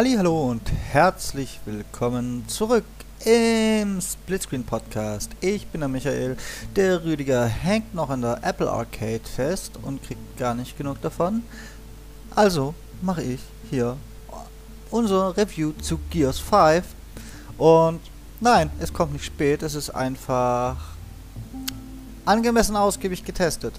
Hallo 0.00 0.50
und 0.50 0.62
herzlich 0.92 1.58
willkommen 1.64 2.44
zurück 2.46 2.84
im 3.24 4.00
Splitscreen 4.00 4.62
Podcast. 4.62 5.32
Ich 5.40 5.66
bin 5.66 5.80
der 5.80 5.88
Michael. 5.88 6.36
Der 6.76 7.02
Rüdiger 7.02 7.46
hängt 7.46 7.96
noch 7.96 8.08
in 8.10 8.20
der 8.20 8.38
Apple 8.44 8.70
Arcade 8.70 9.24
fest 9.24 9.72
und 9.82 10.00
kriegt 10.04 10.36
gar 10.36 10.54
nicht 10.54 10.78
genug 10.78 11.02
davon. 11.02 11.42
Also 12.32 12.74
mache 13.02 13.24
ich 13.24 13.40
hier 13.70 13.96
unser 14.92 15.36
Review 15.36 15.72
zu 15.82 15.98
Gears 16.10 16.38
5. 16.38 16.84
Und 17.56 17.98
nein, 18.38 18.70
es 18.78 18.92
kommt 18.92 19.14
nicht 19.14 19.24
spät, 19.24 19.64
es 19.64 19.74
ist 19.74 19.90
einfach 19.90 20.76
angemessen 22.24 22.76
ausgiebig 22.76 23.24
getestet. 23.24 23.74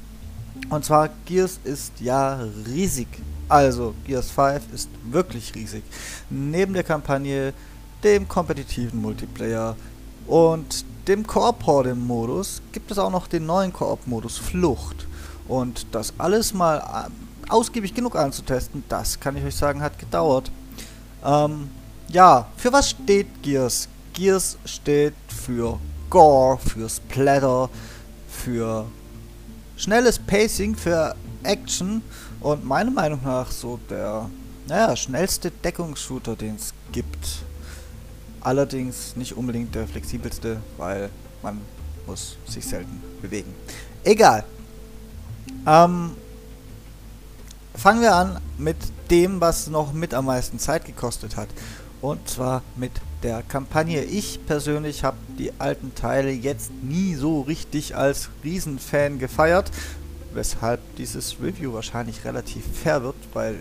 Und 0.69 0.83
zwar 0.83 1.11
Gears 1.25 1.61
ist 1.63 1.93
ja 2.01 2.41
riesig. 2.67 3.07
Also, 3.49 3.95
Gears 4.05 4.29
5 4.29 4.73
ist 4.73 4.89
wirklich 5.03 5.55
riesig. 5.55 5.83
Neben 6.29 6.73
der 6.73 6.83
Kampagne, 6.83 7.53
dem 8.03 8.27
kompetitiven 8.27 9.01
Multiplayer 9.01 9.75
und 10.27 10.85
dem 11.07 11.25
Koop-Horde-Modus 11.25 12.61
gibt 12.71 12.91
es 12.91 12.99
auch 12.99 13.09
noch 13.09 13.27
den 13.27 13.47
neuen 13.47 13.73
Koop-Modus 13.73 14.37
Flucht. 14.37 15.07
Und 15.47 15.87
das 15.91 16.13
alles 16.19 16.53
mal 16.53 16.77
äh, 16.77 17.51
ausgiebig 17.51 17.95
genug 17.95 18.15
anzutesten, 18.15 18.83
das 18.87 19.19
kann 19.19 19.35
ich 19.35 19.43
euch 19.43 19.55
sagen, 19.55 19.81
hat 19.81 19.97
gedauert. 19.97 20.51
Ähm, 21.25 21.71
ja, 22.09 22.47
für 22.55 22.71
was 22.71 22.91
steht 22.91 23.41
Gears? 23.41 23.89
Gears 24.13 24.59
steht 24.65 25.15
für 25.27 25.79
Gore, 26.11 26.59
für 26.59 26.87
Splatter, 26.87 27.69
für 28.29 28.85
schnelles 29.75 30.19
Pacing, 30.19 30.75
für 30.75 31.15
Action 31.41 32.03
und 32.41 32.65
meiner 32.65 32.91
Meinung 32.91 33.19
nach 33.23 33.51
so 33.51 33.79
der 33.89 34.29
naja, 34.69 34.95
schnellste 34.95 35.51
Deckungsshooter, 35.51 36.35
den 36.35 36.55
es 36.55 36.73
gibt. 36.91 37.43
Allerdings 38.41 39.15
nicht 39.15 39.35
unbedingt 39.35 39.73
der 39.75 39.87
flexibelste, 39.87 40.61
weil 40.77 41.09
man 41.41 41.59
muss 42.05 42.37
sich 42.47 42.65
selten 42.65 43.01
bewegen. 43.21 43.53
Egal. 44.03 44.43
Ähm, 45.67 46.11
fangen 47.75 48.01
wir 48.01 48.15
an 48.15 48.39
mit 48.57 48.77
dem, 49.09 49.41
was 49.41 49.67
noch 49.67 49.91
mit 49.91 50.13
am 50.13 50.25
meisten 50.25 50.59
Zeit 50.59 50.85
gekostet 50.85 51.35
hat. 51.35 51.49
Und 52.01 52.29
zwar 52.29 52.61
mit 52.75 52.91
der 53.23 53.41
Kampagne. 53.41 54.03
Ich 54.03 54.45
persönlich 54.45 55.03
habe 55.03 55.17
die 55.37 55.51
alten 55.59 55.93
Teile 55.95 56.31
jetzt 56.31 56.71
nie 56.81 57.15
so 57.15 57.41
richtig 57.41 57.95
als 57.97 58.29
Riesenfan 58.43 59.19
gefeiert 59.19 59.71
weshalb 60.33 60.79
dieses 60.95 61.37
Review 61.41 61.73
wahrscheinlich 61.73 62.23
relativ 62.25 62.63
fair 62.83 63.03
wird, 63.03 63.15
weil 63.33 63.55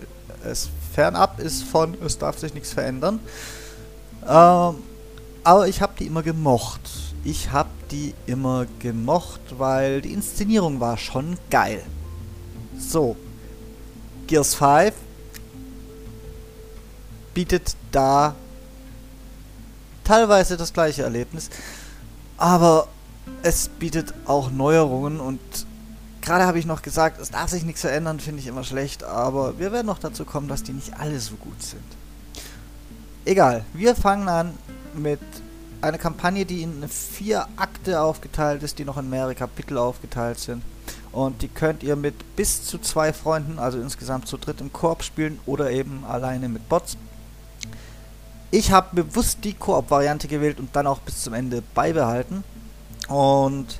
es 0.44 0.68
fernab 0.92 1.40
ist 1.40 1.64
von, 1.64 1.96
es 2.04 2.18
darf 2.18 2.38
sich 2.38 2.54
nichts 2.54 2.72
verändern. 2.72 3.20
Ähm, 4.26 4.76
aber 5.44 5.68
ich 5.68 5.80
habe 5.80 5.94
die 5.98 6.06
immer 6.06 6.22
gemocht. 6.22 6.80
Ich 7.24 7.50
habe 7.50 7.70
die 7.90 8.14
immer 8.26 8.66
gemocht, 8.78 9.40
weil 9.58 10.00
die 10.00 10.12
Inszenierung 10.12 10.80
war 10.80 10.96
schon 10.96 11.38
geil. 11.50 11.82
So, 12.78 13.16
Gears 14.26 14.54
5 14.54 14.94
bietet 17.34 17.76
da 17.92 18.34
teilweise 20.04 20.56
das 20.56 20.72
gleiche 20.72 21.02
Erlebnis, 21.02 21.50
aber 22.36 22.88
es 23.42 23.68
bietet 23.68 24.14
auch 24.26 24.50
Neuerungen 24.50 25.20
und 25.20 25.40
Gerade 26.28 26.44
habe 26.44 26.58
ich 26.58 26.66
noch 26.66 26.82
gesagt, 26.82 27.18
es 27.22 27.30
darf 27.30 27.48
sich 27.48 27.64
nichts 27.64 27.80
verändern, 27.80 28.20
finde 28.20 28.40
ich 28.40 28.48
immer 28.48 28.62
schlecht, 28.62 29.02
aber 29.02 29.58
wir 29.58 29.72
werden 29.72 29.86
noch 29.86 29.98
dazu 29.98 30.26
kommen, 30.26 30.46
dass 30.46 30.62
die 30.62 30.74
nicht 30.74 30.92
alle 31.00 31.18
so 31.20 31.36
gut 31.36 31.62
sind. 31.62 31.80
Egal, 33.24 33.64
wir 33.72 33.96
fangen 33.96 34.28
an 34.28 34.52
mit 34.92 35.20
einer 35.80 35.96
Kampagne, 35.96 36.44
die 36.44 36.60
in 36.60 36.86
vier 36.86 37.48
Akte 37.56 38.02
aufgeteilt 38.02 38.62
ist, 38.62 38.78
die 38.78 38.84
noch 38.84 38.98
in 38.98 39.08
mehrere 39.08 39.34
Kapitel 39.34 39.78
aufgeteilt 39.78 40.38
sind. 40.38 40.62
Und 41.12 41.40
die 41.40 41.48
könnt 41.48 41.82
ihr 41.82 41.96
mit 41.96 42.36
bis 42.36 42.62
zu 42.62 42.76
zwei 42.76 43.14
Freunden, 43.14 43.58
also 43.58 43.80
insgesamt 43.80 44.28
zu 44.28 44.36
dritt 44.36 44.60
im 44.60 44.70
Koop 44.70 45.02
spielen 45.04 45.40
oder 45.46 45.70
eben 45.70 46.04
alleine 46.04 46.50
mit 46.50 46.68
Bots. 46.68 46.98
Ich 48.50 48.70
habe 48.70 49.02
bewusst 49.02 49.38
die 49.44 49.54
Koop-Variante 49.54 50.28
gewählt 50.28 50.60
und 50.60 50.76
dann 50.76 50.86
auch 50.86 50.98
bis 50.98 51.22
zum 51.22 51.32
Ende 51.32 51.62
beibehalten. 51.74 52.44
Und 53.08 53.78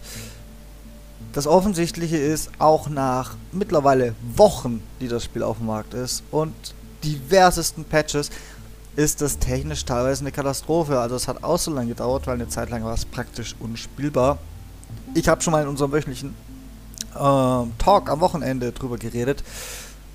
das 1.33 1.47
Offensichtliche 1.47 2.16
ist, 2.16 2.50
auch 2.59 2.89
nach 2.89 3.37
mittlerweile 3.53 4.15
Wochen, 4.37 4.83
die 5.00 5.09
das 5.09 5.25
Spiel 5.25 5.43
auf 5.43 5.59
dem 5.59 5.66
Markt 5.66 5.94
ist 5.94 6.22
und 6.31 6.55
diversesten 7.05 7.84
Patches, 7.84 8.31
ist 8.97 9.21
das 9.21 9.38
technisch 9.38 9.84
teilweise 9.84 10.22
eine 10.22 10.33
Katastrophe. 10.33 10.99
Also 10.99 11.15
es 11.15 11.28
hat 11.28 11.44
auch 11.44 11.59
so 11.59 11.72
lange 11.72 11.88
gedauert, 11.91 12.27
weil 12.27 12.34
eine 12.34 12.49
Zeit 12.49 12.71
lang 12.71 12.83
war 12.84 12.94
es 12.94 13.05
praktisch 13.05 13.55
unspielbar. 13.61 14.38
Ich 15.15 15.28
habe 15.28 15.41
schon 15.41 15.53
mal 15.53 15.62
in 15.62 15.69
unserem 15.69 15.93
wöchentlichen 15.93 16.34
äh, 17.15 17.19
Talk 17.19 18.11
am 18.11 18.21
Wochenende 18.21 18.72
drüber 18.72 18.99
geredet. 18.99 19.44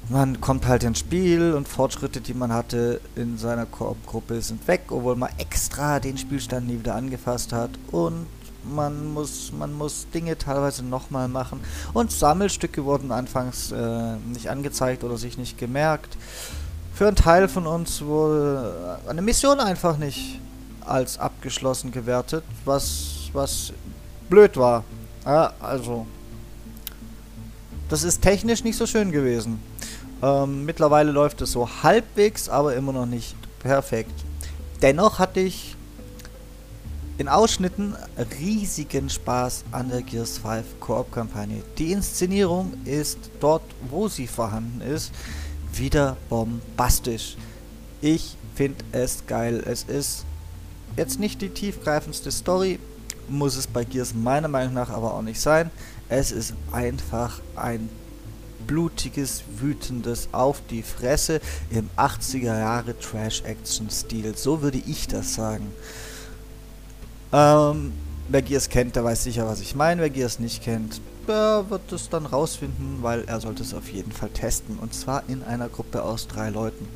Man 0.10 0.42
kommt 0.42 0.68
halt 0.68 0.84
ins 0.84 1.00
Spiel 1.00 1.54
und 1.54 1.70
Fortschritte, 1.70 2.20
die 2.20 2.34
man 2.34 2.52
hatte 2.52 3.00
in 3.16 3.38
seiner 3.38 3.66
Koop-Gruppe, 3.66 4.42
sind 4.42 4.68
weg, 4.68 4.82
obwohl 4.90 5.16
man 5.16 5.30
extra 5.38 6.02
den 6.02 6.18
Spielstand 6.18 6.68
nie 6.68 6.80
wieder 6.80 6.96
angefasst 6.96 7.54
hat. 7.54 7.70
Und 7.90 8.26
man 8.64 9.14
muss, 9.14 9.52
man 9.52 9.74
muss 9.74 10.08
Dinge 10.14 10.38
teilweise 10.38 10.84
nochmal 10.84 11.28
machen. 11.28 11.62
Und 11.94 12.12
Sammelstücke 12.12 12.86
wurden 12.86 13.12
anfangs 13.12 13.72
äh, 13.72 14.16
nicht 14.18 14.50
angezeigt 14.50 15.04
oder 15.04 15.18
sich 15.18 15.38
nicht 15.38 15.58
gemerkt. 15.58 16.18
Für 16.94 17.08
einen 17.08 17.16
Teil 17.16 17.48
von 17.48 17.66
uns 17.66 18.02
wurde 18.04 19.00
eine 19.08 19.22
Mission 19.22 19.60
einfach 19.60 19.98
nicht 19.98 20.40
als 20.86 21.18
abgeschlossen 21.18 21.92
gewertet, 21.92 22.44
was, 22.66 23.30
was 23.34 23.74
blöd 24.30 24.58
war. 24.58 24.84
Ja, 25.26 25.54
also, 25.60 26.06
das 27.90 28.04
ist 28.04 28.22
technisch 28.22 28.64
nicht 28.64 28.78
so 28.78 28.86
schön 28.86 29.12
gewesen. 29.12 29.62
Ähm, 30.22 30.66
mittlerweile 30.66 31.12
läuft 31.12 31.42
es 31.42 31.52
so 31.52 31.68
halbwegs, 31.84 32.50
aber 32.50 32.76
immer 32.76 32.94
noch 32.94 33.06
nicht 33.06 33.36
perfekt. 33.60 34.14
Dennoch 34.82 35.20
hatte 35.20 35.40
ich 35.40 35.76
in 37.18 37.28
Ausschnitten 37.28 37.96
riesigen 38.40 39.10
Spaß 39.10 39.66
an 39.72 39.90
der 39.90 40.02
Gears 40.02 40.40
5 40.40 40.80
Koop-Kampagne. 40.80 41.62
Die 41.78 41.92
Inszenierung 41.92 42.74
ist 42.86 43.20
dort, 43.40 43.64
wo 43.90 44.08
sie 44.08 44.28
vorhanden 44.28 44.82
ist, 44.82 45.12
wieder 45.74 46.18
bombastisch. 46.30 47.38
Ich 48.02 48.36
finde 48.56 48.84
es 48.92 49.26
geil. 49.28 49.64
Es 49.66 49.84
ist 49.84 50.26
jetzt 50.98 51.20
nicht 51.20 51.42
die 51.42 51.50
tiefgreifendste 51.50 52.32
Story, 52.32 52.80
muss 53.30 53.56
es 53.56 53.68
bei 53.68 53.84
Gears 53.84 54.14
meiner 54.14 54.48
Meinung 54.48 54.74
nach 54.74 54.90
aber 54.90 55.14
auch 55.14 55.22
nicht 55.22 55.40
sein. 55.40 55.72
Es 56.10 56.32
ist 56.32 56.54
einfach 56.72 57.40
ein 57.56 57.90
blutiges, 58.68 59.44
wütendes 59.58 60.30
Auf 60.32 60.62
die 60.70 60.84
Fresse 60.84 61.42
im 61.70 61.90
80er 61.98 62.60
Jahre 62.60 62.98
Trash-Action-Stil. 62.98 64.36
So 64.36 64.62
würde 64.62 64.82
ich 64.86 65.08
das 65.08 65.36
sagen. 65.36 65.72
Ähm, 67.34 67.92
wer 68.30 68.44
Gears 68.44 68.70
kennt, 68.70 68.96
der 68.96 69.04
weiß 69.04 69.24
sicher, 69.24 69.48
was 69.48 69.60
ich 69.60 69.74
meine. 69.76 70.02
Wer 70.02 70.12
Gears 70.12 70.40
nicht 70.40 70.64
kennt, 70.64 71.02
der 71.28 71.66
wird 71.70 71.92
es 71.92 72.08
dann 72.10 72.28
rausfinden, 72.28 73.00
weil 73.02 73.24
er 73.26 73.42
sollte 73.42 73.64
es 73.64 73.74
auf 73.74 73.90
jeden 73.90 74.12
Fall 74.12 74.30
testen. 74.30 74.78
Und 74.78 74.94
zwar 74.94 75.24
in 75.28 75.44
einer 75.44 75.68
Gruppe 75.68 76.04
aus 76.04 76.28
drei 76.28 76.50
Leuten. 76.50 76.88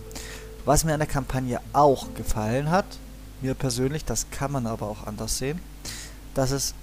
Was 0.64 0.84
mir 0.84 0.94
an 0.94 1.00
der 1.00 1.08
Kampagne 1.08 1.60
auch 1.74 2.14
gefallen 2.14 2.70
hat, 2.70 2.86
mir 3.42 3.56
persönlich, 3.56 4.06
das 4.06 4.30
kann 4.30 4.52
man 4.52 4.68
aber 4.68 4.88
auch 4.88 5.08
anders 5.08 5.38
sehen, 5.38 5.60
dass 6.36 6.52
es 6.52 6.76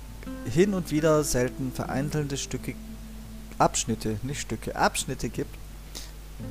hin 0.51 0.75
und 0.75 0.91
wieder 0.91 1.23
selten 1.23 1.71
vereinzelte 1.73 2.37
Stücke, 2.37 2.75
Abschnitte, 3.59 4.19
nicht 4.23 4.41
Stücke, 4.41 4.75
Abschnitte 4.75 5.29
gibt, 5.29 5.55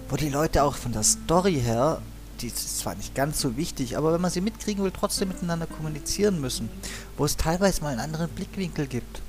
wo 0.09 0.15
die 0.15 0.29
Leute 0.29 0.63
auch 0.63 0.75
von 0.75 0.93
der 0.93 1.03
Story 1.03 1.59
her 1.59 2.01
die 2.43 2.47
ist 2.47 2.79
zwar 2.79 2.95
nicht 2.95 3.15
ganz 3.15 3.39
so 3.39 3.57
wichtig, 3.57 3.97
aber 3.97 4.13
wenn 4.13 4.21
man 4.21 4.31
sie 4.31 4.41
mitkriegen 4.41 4.83
will, 4.83 4.91
trotzdem 4.91 5.29
miteinander 5.29 5.65
kommunizieren 5.65 6.39
müssen, 6.39 6.69
wo 7.17 7.25
es 7.25 7.37
teilweise 7.37 7.81
mal 7.81 7.89
einen 7.89 8.01
anderen 8.01 8.29
Blickwinkel 8.29 8.87
gibt. 8.87 9.21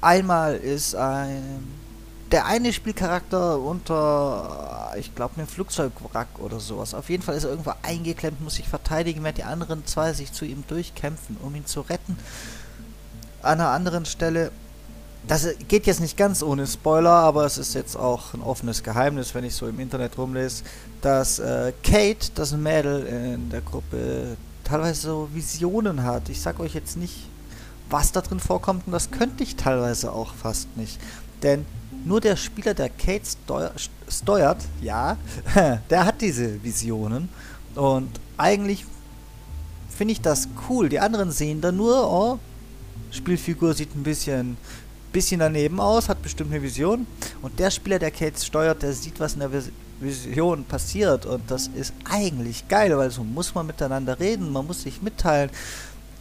Einmal 0.00 0.56
ist 0.56 0.94
ein 0.94 1.64
der 2.30 2.44
eine 2.44 2.72
Spielcharakter 2.72 3.58
unter, 3.58 4.92
ich 4.98 5.14
glaube, 5.14 5.36
einem 5.36 5.46
Flugzeugwrack 5.46 6.28
oder 6.38 6.60
sowas. 6.60 6.92
Auf 6.92 7.08
jeden 7.08 7.22
Fall 7.22 7.36
ist 7.36 7.44
er 7.44 7.50
irgendwo 7.50 7.72
eingeklemmt, 7.82 8.40
muss 8.42 8.56
sich 8.56 8.68
verteidigen, 8.68 9.22
während 9.22 9.38
die 9.38 9.44
anderen 9.44 9.86
zwei 9.86 10.12
sich 10.12 10.32
zu 10.32 10.44
ihm 10.44 10.64
durchkämpfen, 10.68 11.38
um 11.42 11.54
ihn 11.54 11.64
zu 11.64 11.80
retten. 11.80 12.18
An 13.40 13.60
einer 13.60 13.70
anderen 13.70 14.04
Stelle 14.04 14.52
das 15.28 15.46
geht 15.68 15.86
jetzt 15.86 16.00
nicht 16.00 16.16
ganz 16.16 16.42
ohne 16.42 16.66
Spoiler, 16.66 17.10
aber 17.10 17.44
es 17.44 17.58
ist 17.58 17.74
jetzt 17.74 17.96
auch 17.96 18.32
ein 18.32 18.40
offenes 18.40 18.82
Geheimnis, 18.82 19.34
wenn 19.34 19.44
ich 19.44 19.54
so 19.54 19.68
im 19.68 19.78
Internet 19.78 20.16
rumlese, 20.16 20.64
dass 21.02 21.38
äh, 21.38 21.72
Kate, 21.82 22.30
das 22.34 22.52
Mädel 22.52 23.06
in 23.06 23.50
der 23.50 23.60
Gruppe, 23.60 24.36
teilweise 24.64 25.00
so 25.02 25.28
Visionen 25.32 26.02
hat. 26.02 26.30
Ich 26.30 26.40
sag 26.40 26.58
euch 26.60 26.74
jetzt 26.74 26.96
nicht, 26.96 27.28
was 27.90 28.10
da 28.10 28.22
drin 28.22 28.40
vorkommt 28.40 28.86
und 28.86 28.92
das 28.92 29.10
könnte 29.10 29.42
ich 29.42 29.56
teilweise 29.56 30.12
auch 30.12 30.34
fast 30.34 30.74
nicht. 30.76 30.98
Denn 31.42 31.66
nur 32.04 32.20
der 32.20 32.36
Spieler, 32.36 32.72
der 32.72 32.88
Kate 32.88 33.24
steuert, 34.08 34.64
ja, 34.80 35.18
der 35.90 36.06
hat 36.06 36.20
diese 36.22 36.62
Visionen 36.62 37.28
Und 37.74 38.08
eigentlich 38.38 38.86
finde 39.94 40.12
ich 40.12 40.20
das 40.20 40.48
cool. 40.68 40.88
Die 40.88 41.00
anderen 41.00 41.30
sehen 41.32 41.60
dann 41.60 41.76
nur, 41.76 42.10
oh, 42.10 42.38
Spielfigur 43.10 43.74
sieht 43.74 43.94
ein 43.94 44.02
bisschen, 44.02 44.56
bisschen 45.12 45.40
daneben 45.40 45.80
aus, 45.80 46.08
hat 46.08 46.22
bestimmt 46.22 46.52
eine 46.52 46.62
Vision. 46.62 47.06
Und 47.42 47.58
der 47.58 47.70
Spieler, 47.70 47.98
der 47.98 48.10
Kate 48.10 48.42
steuert, 48.42 48.82
der 48.82 48.92
sieht, 48.92 49.20
was 49.20 49.34
in 49.34 49.40
der 49.40 49.50
Vision 50.00 50.64
passiert. 50.64 51.26
Und 51.26 51.50
das 51.50 51.68
ist 51.68 51.92
eigentlich 52.08 52.68
geil, 52.68 52.96
weil 52.96 53.10
so 53.10 53.24
muss 53.24 53.54
man 53.54 53.66
miteinander 53.66 54.18
reden, 54.18 54.52
man 54.52 54.66
muss 54.66 54.82
sich 54.82 55.02
mitteilen. 55.02 55.50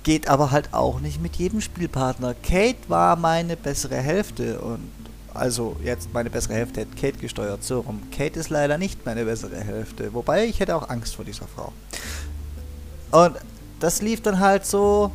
Geht 0.04 0.28
aber 0.28 0.52
halt 0.52 0.74
auch 0.74 1.00
nicht 1.00 1.22
mit 1.22 1.36
jedem 1.36 1.62
Spielpartner. 1.62 2.34
Kate 2.34 2.78
war 2.88 3.16
meine 3.16 3.58
bessere 3.58 3.98
Hälfte 3.98 4.60
und 4.60 4.90
also 5.34 5.76
jetzt 5.84 6.14
meine 6.14 6.30
bessere 6.30 6.56
Hälfte 6.56 6.82
hätte 6.82 6.96
Kate 6.96 7.20
gesteuert, 7.20 7.64
so 7.64 7.82
rum. 7.82 8.02
Kate 8.12 8.40
ist 8.40 8.50
leider 8.50 8.78
nicht 8.78 9.06
meine 9.06 9.26
bessere 9.26 9.58
Hälfte, 9.58 10.14
wobei 10.14 10.46
ich 10.46 10.60
hätte 10.60 10.76
auch 10.76 10.90
Angst 10.90 11.16
vor 11.16 11.26
dieser 11.26 11.46
Frau. 11.48 11.74
Und 13.12 13.36
das 13.80 14.02
lief 14.02 14.22
dann 14.22 14.40
halt 14.40 14.66
so. 14.66 15.12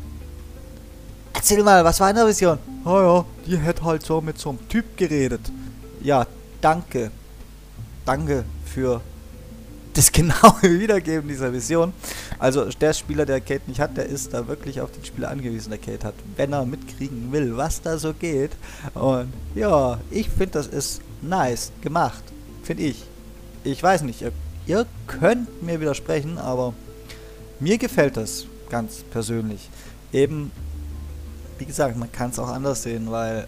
Erzähl 1.43 1.61
mal, 1.61 1.83
was 1.83 1.99
war 1.99 2.09
in 2.09 2.15
der 2.15 2.25
Vision? 2.25 2.57
Oh 2.85 3.01
ja, 3.01 3.25
die 3.45 3.57
hätte 3.57 3.83
halt 3.83 4.05
so 4.05 4.21
mit 4.21 4.39
so 4.39 4.51
einem 4.51 4.65
Typ 4.69 4.95
geredet. 4.95 5.41
Ja, 6.01 6.25
danke. 6.61 7.11
Danke 8.05 8.45
für 8.63 9.01
das 9.93 10.09
genaue 10.09 10.61
Wiedergeben 10.61 11.27
dieser 11.27 11.51
Vision. 11.51 11.91
Also 12.39 12.63
der 12.69 12.93
Spieler, 12.93 13.25
der 13.25 13.41
Kate 13.41 13.63
nicht 13.67 13.81
hat, 13.81 13.97
der 13.97 14.05
ist 14.05 14.33
da 14.33 14.47
wirklich 14.47 14.79
auf 14.79 14.91
den 14.91 15.03
Spieler 15.03 15.31
angewiesen, 15.31 15.71
der 15.71 15.79
Kate 15.79 16.07
hat, 16.07 16.13
wenn 16.37 16.53
er 16.53 16.65
mitkriegen 16.65 17.33
will, 17.33 17.57
was 17.57 17.81
da 17.81 17.97
so 17.97 18.13
geht. 18.13 18.51
Und 18.93 19.33
ja, 19.53 19.99
ich 20.11 20.29
finde, 20.29 20.51
das 20.51 20.67
ist 20.67 21.01
nice 21.21 21.73
gemacht. 21.81 22.23
Finde 22.63 22.83
ich. 22.83 23.03
Ich 23.65 23.83
weiß 23.83 24.03
nicht, 24.03 24.21
ihr, 24.21 24.31
ihr 24.65 24.85
könnt 25.07 25.61
mir 25.61 25.81
widersprechen, 25.81 26.37
aber 26.37 26.73
mir 27.59 27.77
gefällt 27.77 28.15
das 28.15 28.45
ganz 28.69 29.03
persönlich. 29.11 29.69
Eben, 30.13 30.53
wie 31.57 31.65
gesagt, 31.65 31.97
man 31.97 32.11
kann 32.11 32.29
es 32.29 32.39
auch 32.39 32.49
anders 32.49 32.83
sehen, 32.83 33.09
weil 33.09 33.47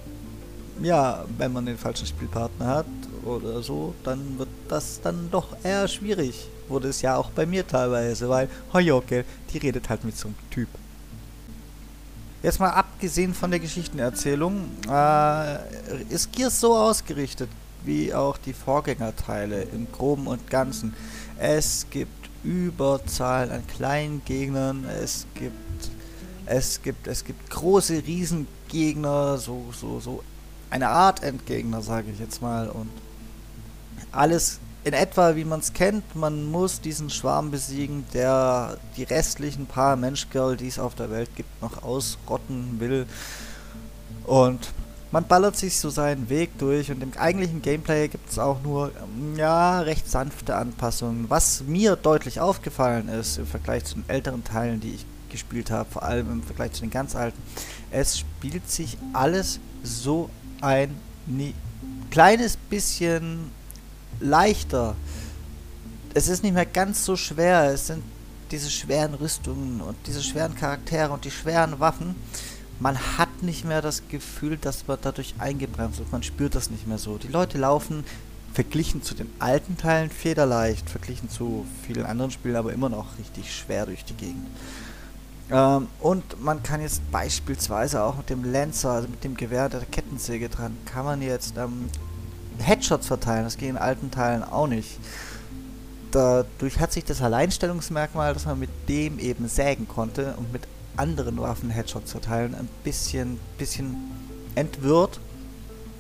ja, 0.81 1.23
wenn 1.37 1.53
man 1.53 1.65
den 1.65 1.77
falschen 1.77 2.05
Spielpartner 2.05 2.67
hat 2.67 2.85
oder 3.23 3.61
so, 3.61 3.93
dann 4.03 4.37
wird 4.37 4.49
das 4.67 4.99
dann 5.01 5.29
doch 5.31 5.55
eher 5.63 5.87
schwierig. 5.87 6.49
Wurde 6.67 6.89
es 6.89 7.01
ja 7.01 7.15
auch 7.15 7.29
bei 7.29 7.45
mir 7.45 7.65
teilweise, 7.65 8.27
weil, 8.27 8.49
okay, 8.73 9.23
die 9.51 9.57
redet 9.57 9.89
halt 9.89 10.03
mit 10.03 10.17
so 10.17 10.27
einem 10.27 10.37
Typ. 10.49 10.67
Jetzt 12.43 12.59
mal 12.59 12.69
abgesehen 12.69 13.33
von 13.33 13.49
der 13.49 13.59
Geschichtenerzählung, 13.59 14.69
äh, 14.89 15.57
ist 16.09 16.31
Gears 16.31 16.59
so 16.59 16.75
ausgerichtet, 16.75 17.49
wie 17.83 18.13
auch 18.13 18.37
die 18.37 18.53
Vorgängerteile 18.53 19.63
im 19.63 19.91
Groben 19.91 20.27
und 20.27 20.49
Ganzen. 20.49 20.93
Es 21.39 21.87
gibt 21.89 22.29
Überzahl 22.43 23.51
an 23.51 23.65
kleinen 23.65 24.21
Gegnern, 24.25 24.85
es 24.85 25.25
gibt 25.33 25.64
es 26.45 26.81
gibt 26.81 27.07
es 27.07 27.23
gibt 27.23 27.49
große 27.49 28.03
Riesengegner, 28.05 29.37
so 29.37 29.65
so 29.71 29.99
so 29.99 30.23
eine 30.69 30.89
Art 30.89 31.23
Endgegner, 31.23 31.81
sage 31.81 32.11
ich 32.11 32.19
jetzt 32.19 32.41
mal 32.41 32.69
und 32.69 32.89
alles 34.11 34.59
in 34.83 34.93
etwa 34.93 35.35
wie 35.35 35.45
man 35.45 35.59
es 35.61 35.73
kennt, 35.73 36.15
man 36.15 36.45
muss 36.45 36.79
diesen 36.79 37.09
Schwarm 37.09 37.49
besiegen, 37.49 38.05
der 38.13 38.77
die 38.95 39.03
restlichen 39.03 39.65
paar 39.65 39.95
Menschgirl, 39.95 40.55
die 40.57 40.67
es 40.67 40.77
auf 40.77 40.93
der 40.93 41.09
Welt 41.09 41.35
gibt, 41.35 41.61
noch 41.61 41.81
ausrotten 41.81 42.79
will. 42.79 43.07
Und 44.25 44.69
man 45.11 45.25
ballert 45.25 45.55
sich 45.55 45.79
so 45.79 45.89
seinen 45.89 46.29
Weg 46.29 46.57
durch 46.59 46.91
und 46.91 47.01
im 47.01 47.13
eigentlichen 47.17 47.63
Gameplay 47.63 48.09
gibt 48.09 48.29
es 48.29 48.37
auch 48.37 48.61
nur, 48.61 48.91
ähm, 49.01 49.35
ja, 49.37 49.79
recht 49.79 50.09
sanfte 50.09 50.55
Anpassungen. 50.55 51.29
Was 51.29 51.63
mir 51.63 51.95
deutlich 51.95 52.39
aufgefallen 52.39 53.07
ist 53.07 53.37
im 53.37 53.47
Vergleich 53.47 53.85
zu 53.85 53.95
den 53.95 54.09
älteren 54.09 54.43
Teilen, 54.43 54.81
die 54.81 54.95
ich 54.95 55.05
gespielt 55.35 55.71
habe, 55.71 55.89
vor 55.89 56.03
allem 56.03 56.31
im 56.31 56.43
Vergleich 56.43 56.71
zu 56.73 56.81
den 56.81 56.89
ganz 56.89 57.15
alten, 57.15 57.41
es 57.91 58.19
spielt 58.19 58.69
sich 58.69 58.97
alles 59.13 59.59
so 59.83 60.29
ein 60.61 60.95
kleines 62.09 62.57
bisschen 62.57 63.51
leichter. 64.19 64.95
Es 66.13 66.27
ist 66.27 66.43
nicht 66.43 66.53
mehr 66.53 66.65
ganz 66.65 67.05
so 67.05 67.15
schwer. 67.15 67.71
Es 67.73 67.87
sind 67.87 68.03
diese 68.51 68.69
schweren 68.69 69.15
Rüstungen 69.15 69.81
und 69.81 69.95
diese 70.07 70.23
schweren 70.23 70.55
Charaktere 70.55 71.11
und 71.11 71.25
die 71.25 71.31
schweren 71.31 71.79
Waffen 71.79 72.15
man 72.79 72.97
hat 73.17 73.41
nicht 73.41 73.65
mehr 73.65 73.81
das 73.81 74.03
Gefühl, 74.09 74.57
dass 74.57 74.87
man 74.87 74.97
dadurch 75.01 75.35
eingebremst 75.39 75.99
wird. 75.99 76.11
Man 76.11 76.23
spürt 76.23 76.55
das 76.55 76.69
nicht 76.69 76.87
mehr 76.87 76.97
so. 76.97 77.17
Die 77.17 77.27
Leute 77.27 77.57
laufen 77.57 78.03
verglichen 78.53 79.03
zu 79.03 79.15
den 79.15 79.29
alten 79.39 79.77
Teilen 79.77 80.09
federleicht, 80.09 80.89
verglichen 80.89 81.29
zu 81.29 81.65
vielen 81.85 82.05
anderen 82.05 82.31
Spielen, 82.31 82.55
aber 82.55 82.73
immer 82.73 82.89
noch 82.89 83.17
richtig 83.17 83.53
schwer 83.53 83.85
durch 83.85 84.05
die 84.05 84.13
Gegend. 84.13 84.47
Ähm, 85.51 85.87
und 85.99 86.41
man 86.43 86.63
kann 86.63 86.81
jetzt 86.81 87.09
beispielsweise 87.11 88.03
auch 88.03 88.17
mit 88.17 88.29
dem 88.29 88.43
Lancer, 88.51 88.91
also 88.91 89.07
mit 89.07 89.23
dem 89.23 89.35
Gewehr 89.37 89.69
der 89.69 89.81
Kettensäge 89.81 90.49
dran, 90.49 90.75
kann 90.85 91.05
man 91.05 91.21
jetzt 91.21 91.57
ähm, 91.57 91.89
Headshots 92.59 93.07
verteilen. 93.07 93.43
Das 93.43 93.57
geht 93.57 93.69
in 93.69 93.77
alten 93.77 94.11
Teilen 94.11 94.43
auch 94.43 94.67
nicht. 94.67 94.99
Dadurch 96.11 96.79
hat 96.79 96.93
sich 96.93 97.03
das 97.03 97.21
Alleinstellungsmerkmal, 97.21 98.33
dass 98.33 98.45
man 98.45 98.59
mit 98.59 98.69
dem 98.87 99.19
eben 99.19 99.47
sägen 99.47 99.87
konnte 99.87 100.35
und 100.37 100.51
mit 100.53 100.63
anderen 100.97 101.37
Waffen 101.37 101.69
Headshots 101.69 102.11
verteilen 102.11 102.55
ein 102.55 102.69
bisschen, 102.83 103.39
bisschen 103.57 103.95
entwirrt 104.55 105.19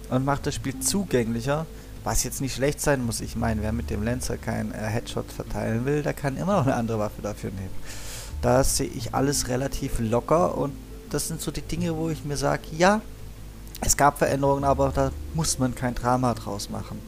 und 0.09 0.23
macht 0.25 0.47
das 0.47 0.55
Spiel 0.55 0.79
zugänglicher. 0.79 1.65
Was 2.03 2.23
jetzt 2.23 2.39
nicht 2.39 2.53
schlecht 2.53 2.79
sein 2.79 3.03
muss. 3.03 3.19
Ich 3.19 3.35
meine, 3.35 3.63
wer 3.63 3.71
mit 3.71 3.89
dem 3.89 4.03
Lancer 4.03 4.37
kein 4.37 4.71
äh, 4.71 4.77
Headshot 4.77 5.31
verteilen 5.31 5.85
will, 5.85 6.03
der 6.03 6.13
kann 6.13 6.37
immer 6.37 6.57
noch 6.57 6.67
eine 6.67 6.75
andere 6.75 6.99
Waffe 6.99 7.23
dafür 7.23 7.49
nehmen. 7.49 7.71
Da 8.45 8.63
sehe 8.63 8.85
ich 8.85 9.15
alles 9.15 9.47
relativ 9.47 9.97
locker 9.97 10.55
und 10.55 10.71
das 11.09 11.29
sind 11.29 11.41
so 11.41 11.49
die 11.49 11.63
Dinge, 11.63 11.97
wo 11.97 12.09
ich 12.09 12.23
mir 12.23 12.37
sage, 12.37 12.61
ja, 12.77 13.01
es 13.81 13.97
gab 13.97 14.19
Veränderungen, 14.19 14.65
aber 14.65 14.91
da 14.93 15.11
muss 15.33 15.57
man 15.57 15.73
kein 15.73 15.95
Drama 15.95 16.31
draus 16.35 16.69
machen. 16.69 16.99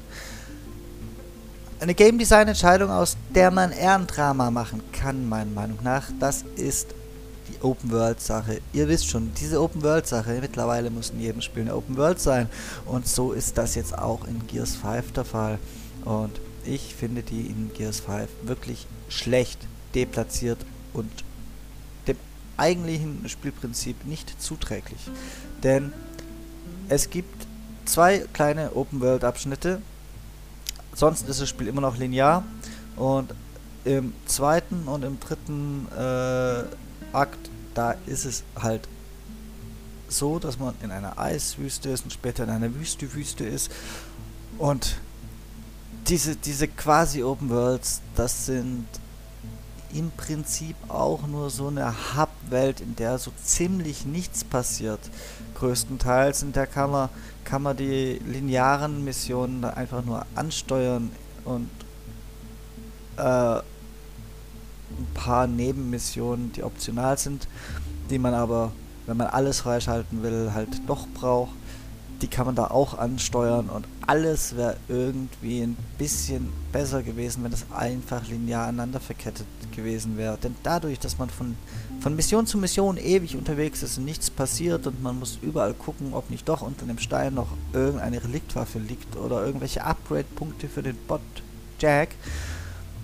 Eine 1.80 1.94
Game 1.94 2.18
Design 2.18 2.48
Entscheidung, 2.48 2.90
aus 2.90 3.18
der 3.30 3.52
man 3.52 3.72
eher 3.72 3.94
ein 3.94 4.08
Drama 4.08 4.50
machen 4.50 4.82
kann, 4.92 5.30
meiner 5.30 5.52
Meinung 5.52 5.78
nach, 5.84 6.06
das 6.20 6.44
ist 6.56 6.88
die 7.50 7.64
Open 7.64 7.92
World 7.92 8.20
Sache. 8.20 8.60
Ihr 8.74 8.88
wisst 8.88 9.08
schon, 9.08 9.32
diese 9.40 9.62
Open 9.62 9.84
World 9.84 10.08
Sache, 10.08 10.40
mittlerweile 10.42 10.90
muss 10.90 11.12
in 11.12 11.20
jedem 11.20 11.42
Spiel 11.42 11.62
eine 11.62 11.76
Open 11.76 11.98
World 11.98 12.20
sein. 12.20 12.50
Und 12.88 13.08
so 13.08 13.34
ist 13.34 13.60
das 13.60 13.76
jetzt 13.76 13.96
auch 13.96 14.26
in 14.26 14.48
Gears 14.48 14.76
5 14.76 15.12
der 15.12 15.26
Fall. 15.26 15.60
Und 16.04 16.42
ich 16.66 16.96
finde 16.96 17.22
die 17.22 17.42
in 17.42 17.70
Gears 17.76 18.00
5 18.00 18.28
wirklich 18.42 18.88
schlecht 19.08 19.60
deplatziert 19.94 20.66
und 20.94 21.27
eigentlichen 22.58 23.28
Spielprinzip 23.30 24.06
nicht 24.06 24.42
zuträglich. 24.42 25.00
Denn 25.64 25.94
es 26.90 27.10
gibt 27.10 27.48
zwei 27.86 28.26
kleine 28.34 28.76
Open 28.76 29.02
World 29.02 29.24
Abschnitte. 29.24 29.82
Sonst 30.94 31.28
ist 31.28 31.42
das 31.42 31.50
Spiel 31.50 31.68
immer 31.68 31.82
noch 31.82 31.98
linear. 31.98 32.44
Und 32.96 33.34
im 33.86 34.14
zweiten 34.26 34.88
und 34.88 35.04
im 35.04 35.20
dritten 35.20 35.88
äh, 35.98 36.64
Akt, 37.14 37.50
da 37.74 37.96
ist 38.06 38.26
es 38.26 38.44
halt 38.60 38.88
so, 40.10 40.40
dass 40.40 40.60
man 40.60 40.74
in 40.82 40.92
einer 40.92 41.18
Eiswüste 41.20 41.90
ist 41.90 42.04
und 42.04 42.12
später 42.12 42.44
in 42.44 42.50
einer 42.50 42.74
Wüste-Wüste 42.74 43.46
ist. 43.46 43.72
Und 44.58 44.98
diese, 46.08 46.36
diese 46.36 46.68
quasi 46.68 47.24
Open 47.24 47.50
Worlds, 47.50 48.02
das 48.16 48.46
sind 48.46 48.88
im 49.94 50.12
Prinzip 50.12 50.76
auch 50.90 51.28
nur 51.28 51.50
so 51.50 51.68
eine 51.68 52.14
Hub-Welt, 52.48 52.82
in 52.82 52.96
der 52.96 53.18
so 53.18 53.32
ziemlich 53.44 54.06
nichts 54.06 54.44
passiert. 54.44 55.00
Größtenteils. 55.56 56.44
In 56.44 56.54
der 56.54 56.68
kann 56.68 56.92
man, 56.92 57.10
kann 57.44 57.62
man 57.62 57.78
die 57.78 58.20
linearen 58.26 59.04
Missionen 59.04 59.64
einfach 59.66 60.04
nur 60.04 60.26
ansteuern 60.36 61.12
und 61.46 61.70
äh, 63.18 63.22
ein 63.22 65.08
paar 65.14 65.48
Nebenmissionen, 65.48 66.52
die 66.54 66.64
optional 66.64 67.18
sind, 67.18 67.48
die 68.10 68.20
man 68.20 68.34
aber, 68.34 68.72
wenn 69.06 69.18
man 69.18 69.28
alles 69.28 69.62
freischalten 69.62 70.24
will, 70.24 70.52
halt 70.54 70.70
doch 70.88 71.08
braucht. 71.08 71.54
Die 72.22 72.28
kann 72.28 72.46
man 72.46 72.56
da 72.56 72.68
auch 72.68 72.98
ansteuern 72.98 73.70
und 73.70 73.86
alles 74.06 74.56
wäre 74.56 74.78
irgendwie 74.88 75.62
ein 75.62 75.78
bisschen 75.98 76.50
besser 76.72 77.04
gewesen, 77.04 77.44
wenn 77.44 77.54
es 77.54 77.66
einfach 77.72 78.28
linear 78.28 78.64
aneinander 78.64 79.00
verkettet 79.00 79.46
gewesen 79.76 80.18
wäre. 80.18 80.38
Denn 80.38 80.56
dadurch, 80.64 80.98
dass 80.98 81.18
man 81.20 81.30
von, 81.30 81.56
von 82.00 82.16
Mission 82.16 82.48
zu 82.48 82.58
Mission 82.58 82.98
ewig 82.98 83.36
unterwegs 83.36 83.84
ist 83.84 83.98
und 83.98 84.06
nichts 84.06 84.32
passiert 84.32 84.88
und 84.88 85.04
man 85.04 85.20
muss 85.20 85.38
überall 85.42 85.74
gucken, 85.74 86.14
ob 86.14 86.30
nicht 86.30 86.50
doch 86.50 86.62
unter 86.62 86.86
dem 86.86 86.98
Stein 86.98 87.36
noch 87.36 87.50
irgendeine 87.74 88.24
Reliktwaffe 88.24 88.80
liegt 88.80 89.16
oder 89.16 89.46
irgendwelche 89.46 89.84
Upgrade-Punkte 89.84 90.68
für 90.68 90.82
den 90.82 90.98
Bot 91.08 91.22
Jack, 91.80 92.10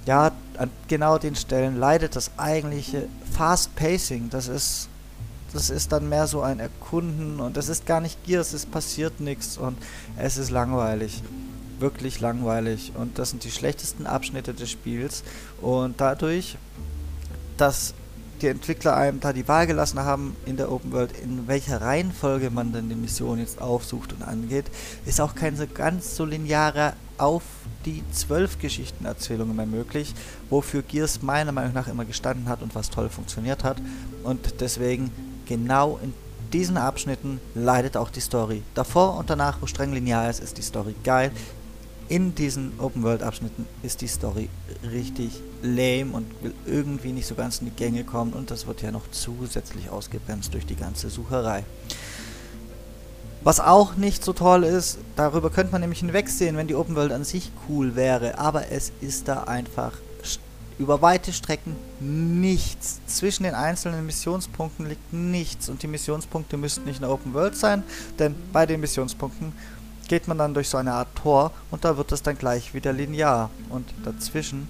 ja, 0.05 0.31
an 0.57 0.69
genau 0.87 1.17
den 1.17 1.35
Stellen 1.35 1.77
leidet 1.77 2.15
das 2.15 2.31
eigentliche 2.37 3.07
Fast 3.31 3.75
Pacing. 3.75 4.29
Das 4.29 4.47
ist, 4.47 4.89
das 5.53 5.69
ist 5.69 5.91
dann 5.91 6.09
mehr 6.09 6.27
so 6.27 6.41
ein 6.41 6.59
Erkunden 6.59 7.39
und 7.39 7.55
das 7.57 7.69
ist 7.69 7.85
gar 7.85 8.01
nicht 8.01 8.23
Gears, 8.25 8.53
es 8.53 8.65
passiert 8.65 9.19
nichts 9.19 9.57
und 9.57 9.77
es 10.17 10.37
ist 10.37 10.49
langweilig. 10.49 11.21
wirklich 11.79 12.21
langweilig 12.21 12.93
und 12.95 13.19
das 13.19 13.31
sind 13.31 13.43
die 13.43 13.51
schlechtesten 13.51 14.07
Abschnitte 14.07 14.53
des 14.53 14.71
Spiels 14.71 15.23
und 15.61 15.99
dadurch, 15.99 16.57
dass 17.57 17.93
die 18.41 18.47
Entwickler 18.47 18.95
einem 18.95 19.19
da 19.19 19.33
die 19.33 19.47
Wahl 19.47 19.67
gelassen 19.67 19.99
haben 19.99 20.35
in 20.45 20.57
der 20.57 20.71
Open 20.71 20.91
World, 20.91 21.11
in 21.23 21.47
welcher 21.47 21.81
Reihenfolge 21.81 22.49
man 22.49 22.73
denn 22.73 22.89
die 22.89 22.95
Mission 22.95 23.39
jetzt 23.39 23.61
aufsucht 23.61 24.13
und 24.13 24.21
angeht, 24.21 24.65
ist 25.05 25.21
auch 25.21 25.35
kein 25.35 25.55
so 25.55 25.65
ganz 25.67 26.15
so 26.15 26.25
linearer 26.25 26.93
auf 27.17 27.43
die 27.85 28.03
zwölf 28.11 28.59
Geschichtenerzählungen 28.59 29.55
mehr 29.55 29.65
möglich, 29.65 30.13
wofür 30.49 30.81
Gears 30.81 31.21
meiner 31.21 31.51
Meinung 31.51 31.73
nach 31.73 31.87
immer 31.87 32.05
gestanden 32.05 32.49
hat 32.49 32.61
und 32.61 32.75
was 32.75 32.89
toll 32.89 33.09
funktioniert 33.09 33.63
hat. 33.63 33.77
Und 34.23 34.61
deswegen 34.61 35.11
genau 35.45 35.99
in 36.01 36.13
diesen 36.51 36.77
Abschnitten 36.77 37.39
leidet 37.55 37.97
auch 37.97 38.09
die 38.09 38.19
Story. 38.19 38.61
Davor 38.75 39.17
und 39.17 39.29
danach, 39.29 39.61
wo 39.61 39.65
streng 39.65 39.91
linear 39.91 40.29
ist, 40.29 40.39
ist 40.39 40.57
die 40.57 40.61
Story 40.61 40.95
geil. 41.03 41.31
In 42.09 42.35
diesen 42.35 42.79
Open-World-Abschnitten 42.79 43.65
ist 43.81 44.01
die 44.01 44.07
Story 44.07 44.49
richtig 44.91 45.41
lame 45.61 46.11
und 46.11 46.25
will 46.43 46.53
irgendwie 46.65 47.11
nicht 47.11 47.25
so 47.25 47.33
ganz 47.33 47.59
in 47.59 47.65
die 47.65 47.75
Gänge 47.75 48.03
kommen 48.03 48.33
und 48.33 48.51
das 48.51 48.67
wird 48.67 48.81
ja 48.81 48.91
noch 48.91 49.09
zusätzlich 49.11 49.89
ausgebremst 49.89 50.53
durch 50.53 50.65
die 50.65 50.75
ganze 50.75 51.09
Sucherei. 51.09 51.63
Was 53.43 53.59
auch 53.59 53.95
nicht 53.95 54.23
so 54.23 54.31
toll 54.33 54.63
ist, 54.63 54.99
darüber 55.15 55.49
könnte 55.49 55.71
man 55.71 55.81
nämlich 55.81 55.99
hinwegsehen, 55.99 56.55
wenn 56.55 56.67
die 56.67 56.75
Open 56.75 56.95
World 56.95 57.11
an 57.11 57.23
sich 57.23 57.51
cool 57.67 57.95
wäre, 57.95 58.37
aber 58.37 58.71
es 58.71 58.91
ist 59.01 59.27
da 59.27 59.43
einfach 59.43 59.93
über 60.79 61.01
weite 61.01 61.33
Strecken 61.33 61.75
nichts. 61.99 63.01
Zwischen 63.05 63.43
den 63.43 63.55
einzelnen 63.55 64.05
Missionspunkten 64.05 64.87
liegt 64.87 65.13
nichts 65.13 65.69
und 65.69 65.83
die 65.83 65.87
Missionspunkte 65.87 66.57
müssten 66.57 66.85
nicht 66.85 66.97
in 66.97 67.03
der 67.03 67.11
Open 67.11 67.33
World 67.33 67.55
sein, 67.55 67.83
denn 68.19 68.35
bei 68.51 68.65
den 68.65 68.79
Missionspunkten 68.79 69.53
geht 70.07 70.27
man 70.27 70.37
dann 70.37 70.53
durch 70.53 70.69
so 70.69 70.77
eine 70.77 70.93
Art 70.93 71.15
Tor 71.15 71.51
und 71.71 71.85
da 71.85 71.97
wird 71.97 72.11
es 72.11 72.21
dann 72.21 72.37
gleich 72.37 72.73
wieder 72.73 72.93
linear 72.93 73.49
und 73.69 73.87
dazwischen 74.03 74.67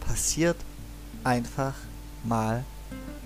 passiert 0.00 0.56
einfach 1.24 1.74
mal 2.24 2.64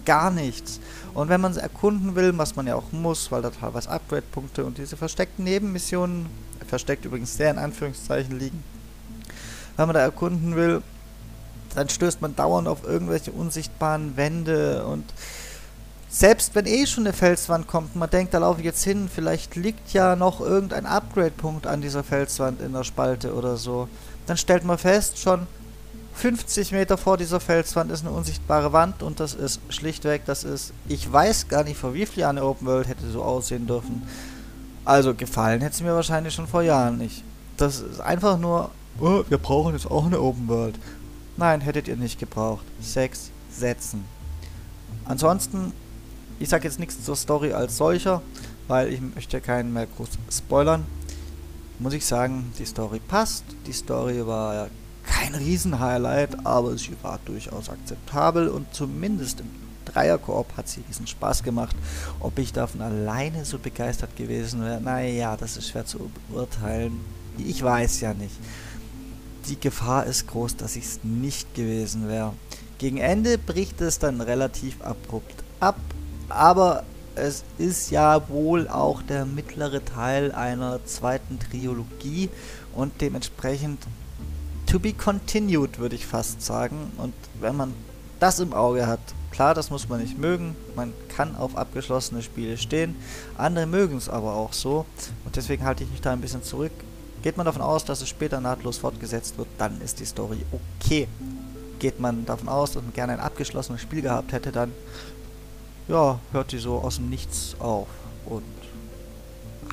gar 0.04 0.30
nichts. 0.30 0.80
Und 1.14 1.28
wenn 1.28 1.40
man 1.40 1.52
es 1.52 1.58
erkunden 1.58 2.14
will, 2.14 2.36
was 2.36 2.56
man 2.56 2.66
ja 2.66 2.74
auch 2.74 2.92
muss, 2.92 3.30
weil 3.30 3.42
da 3.42 3.50
teilweise 3.50 3.90
Upgrade-Punkte 3.90 4.64
und 4.64 4.78
diese 4.78 4.96
versteckten 4.96 5.44
Nebenmissionen, 5.44 6.26
versteckt 6.66 7.04
übrigens 7.04 7.36
sehr 7.36 7.50
in 7.50 7.58
Anführungszeichen 7.58 8.38
liegen, 8.38 8.62
wenn 9.76 9.86
man 9.86 9.94
da 9.94 10.00
erkunden 10.00 10.56
will, 10.56 10.82
dann 11.74 11.88
stößt 11.88 12.20
man 12.20 12.36
dauernd 12.36 12.68
auf 12.68 12.84
irgendwelche 12.84 13.32
unsichtbaren 13.32 14.16
Wände 14.16 14.84
und 14.84 15.04
selbst 16.08 16.56
wenn 16.56 16.66
eh 16.66 16.86
schon 16.86 17.06
eine 17.06 17.12
Felswand 17.12 17.68
kommt 17.68 17.94
man 17.94 18.10
denkt, 18.10 18.34
da 18.34 18.38
laufe 18.38 18.60
ich 18.60 18.66
jetzt 18.66 18.82
hin, 18.82 19.08
vielleicht 19.12 19.54
liegt 19.54 19.92
ja 19.92 20.16
noch 20.16 20.40
irgendein 20.40 20.86
Upgrade-Punkt 20.86 21.66
an 21.66 21.80
dieser 21.80 22.02
Felswand 22.02 22.60
in 22.60 22.72
der 22.72 22.84
Spalte 22.84 23.34
oder 23.34 23.56
so, 23.56 23.88
dann 24.26 24.36
stellt 24.36 24.64
man 24.64 24.78
fest, 24.78 25.18
schon 25.18 25.46
50 26.14 26.72
Meter 26.72 26.98
vor 26.98 27.16
dieser 27.16 27.40
Felswand 27.40 27.90
ist 27.90 28.04
eine 28.04 28.14
unsichtbare 28.14 28.72
Wand 28.72 29.02
und 29.02 29.20
das 29.20 29.34
ist 29.34 29.60
schlichtweg, 29.70 30.22
das 30.26 30.44
ist, 30.44 30.72
ich 30.86 31.10
weiß 31.10 31.48
gar 31.48 31.64
nicht, 31.64 31.78
vor 31.78 31.94
wie 31.94 32.04
vielen 32.04 32.22
Jahren 32.22 32.38
eine 32.38 32.46
Open 32.46 32.66
World 32.66 32.88
hätte 32.88 33.08
so 33.10 33.22
aussehen 33.22 33.66
dürfen. 33.66 34.02
Also 34.84 35.14
gefallen 35.14 35.60
hätte 35.60 35.74
es 35.74 35.80
mir 35.80 35.94
wahrscheinlich 35.94 36.34
schon 36.34 36.46
vor 36.46 36.62
Jahren 36.62 36.98
nicht. 36.98 37.24
Das 37.56 37.80
ist 37.80 38.00
einfach 38.00 38.38
nur, 38.38 38.70
oh, 39.00 39.22
wir 39.28 39.38
brauchen 39.38 39.74
jetzt 39.74 39.90
auch 39.90 40.04
eine 40.04 40.20
Open 40.20 40.48
World. 40.48 40.78
Nein, 41.40 41.62
hättet 41.62 41.88
ihr 41.88 41.96
nicht 41.96 42.20
gebraucht. 42.20 42.66
Sechs 42.82 43.30
Sätzen. 43.50 44.04
Ansonsten, 45.06 45.72
ich 46.38 46.50
sage 46.50 46.64
jetzt 46.64 46.78
nichts 46.78 47.02
zur 47.02 47.16
Story 47.16 47.54
als 47.54 47.78
solcher, 47.78 48.20
weil 48.68 48.92
ich 48.92 49.00
möchte 49.00 49.40
keinen 49.40 49.72
mehr 49.72 49.86
groß 49.86 50.10
spoilern. 50.30 50.84
Muss 51.78 51.94
ich 51.94 52.04
sagen, 52.04 52.52
die 52.58 52.66
Story 52.66 53.00
passt. 53.00 53.44
Die 53.66 53.72
Story 53.72 54.26
war 54.26 54.54
ja 54.54 54.66
kein 55.06 55.34
Riesen-Highlight, 55.34 56.44
aber 56.44 56.76
sie 56.76 56.94
war 57.00 57.18
durchaus 57.24 57.70
akzeptabel 57.70 58.48
und 58.48 58.74
zumindest 58.74 59.40
im 59.40 59.48
Dreier-Koop 59.86 60.58
hat 60.58 60.68
sie 60.68 60.82
diesen 60.82 61.06
Spaß 61.06 61.42
gemacht. 61.42 61.74
Ob 62.20 62.38
ich 62.38 62.52
davon 62.52 62.82
alleine 62.82 63.46
so 63.46 63.58
begeistert 63.58 64.14
gewesen 64.14 64.62
wäre, 64.62 64.82
naja, 64.82 65.38
das 65.38 65.56
ist 65.56 65.68
schwer 65.70 65.86
zu 65.86 66.10
beurteilen. 66.28 67.00
Ich 67.38 67.62
weiß 67.62 68.02
ja 68.02 68.12
nicht 68.12 68.36
die 69.50 69.60
Gefahr 69.60 70.06
ist 70.06 70.28
groß, 70.28 70.56
dass 70.56 70.76
ich 70.76 70.84
es 70.84 71.00
nicht 71.02 71.54
gewesen 71.54 72.08
wäre. 72.08 72.32
Gegen 72.78 72.98
Ende 72.98 73.36
bricht 73.36 73.80
es 73.80 73.98
dann 73.98 74.20
relativ 74.20 74.80
abrupt 74.80 75.34
ab, 75.58 75.76
aber 76.28 76.84
es 77.16 77.44
ist 77.58 77.90
ja 77.90 78.28
wohl 78.28 78.68
auch 78.68 79.02
der 79.02 79.26
mittlere 79.26 79.84
Teil 79.84 80.32
einer 80.32 80.84
zweiten 80.86 81.38
Trilogie 81.38 82.30
und 82.74 83.00
dementsprechend 83.00 83.86
to 84.66 84.78
be 84.78 84.92
continued, 84.92 85.80
würde 85.80 85.96
ich 85.96 86.06
fast 86.06 86.40
sagen. 86.40 86.92
Und 86.96 87.12
wenn 87.40 87.56
man 87.56 87.74
das 88.20 88.38
im 88.38 88.52
Auge 88.52 88.86
hat, 88.86 89.00
klar, 89.32 89.54
das 89.54 89.70
muss 89.70 89.88
man 89.88 90.00
nicht 90.00 90.16
mögen, 90.16 90.54
man 90.76 90.92
kann 91.08 91.34
auf 91.34 91.56
abgeschlossene 91.56 92.22
Spiele 92.22 92.56
stehen, 92.56 92.94
andere 93.36 93.66
mögen 93.66 93.96
es 93.96 94.08
aber 94.08 94.34
auch 94.34 94.52
so 94.52 94.86
und 95.24 95.34
deswegen 95.34 95.64
halte 95.64 95.82
ich 95.82 95.90
mich 95.90 96.00
da 96.00 96.12
ein 96.12 96.20
bisschen 96.20 96.44
zurück 96.44 96.72
Geht 97.22 97.36
man 97.36 97.46
davon 97.46 97.62
aus, 97.62 97.84
dass 97.84 98.00
es 98.00 98.08
später 98.08 98.40
nahtlos 98.40 98.78
fortgesetzt 98.78 99.36
wird, 99.36 99.48
dann 99.58 99.80
ist 99.80 100.00
die 100.00 100.06
Story 100.06 100.44
okay. 100.52 101.06
Geht 101.78 102.00
man 102.00 102.24
davon 102.26 102.48
aus, 102.48 102.72
dass 102.72 102.82
man 102.82 102.92
gerne 102.92 103.14
ein 103.14 103.20
abgeschlossenes 103.20 103.80
Spiel 103.80 104.02
gehabt 104.02 104.32
hätte, 104.32 104.52
dann 104.52 104.72
ja, 105.88 106.20
hört 106.32 106.52
die 106.52 106.58
so 106.58 106.78
aus 106.78 106.96
dem 106.96 107.10
Nichts 107.10 107.56
auf 107.58 107.88
und 108.26 108.44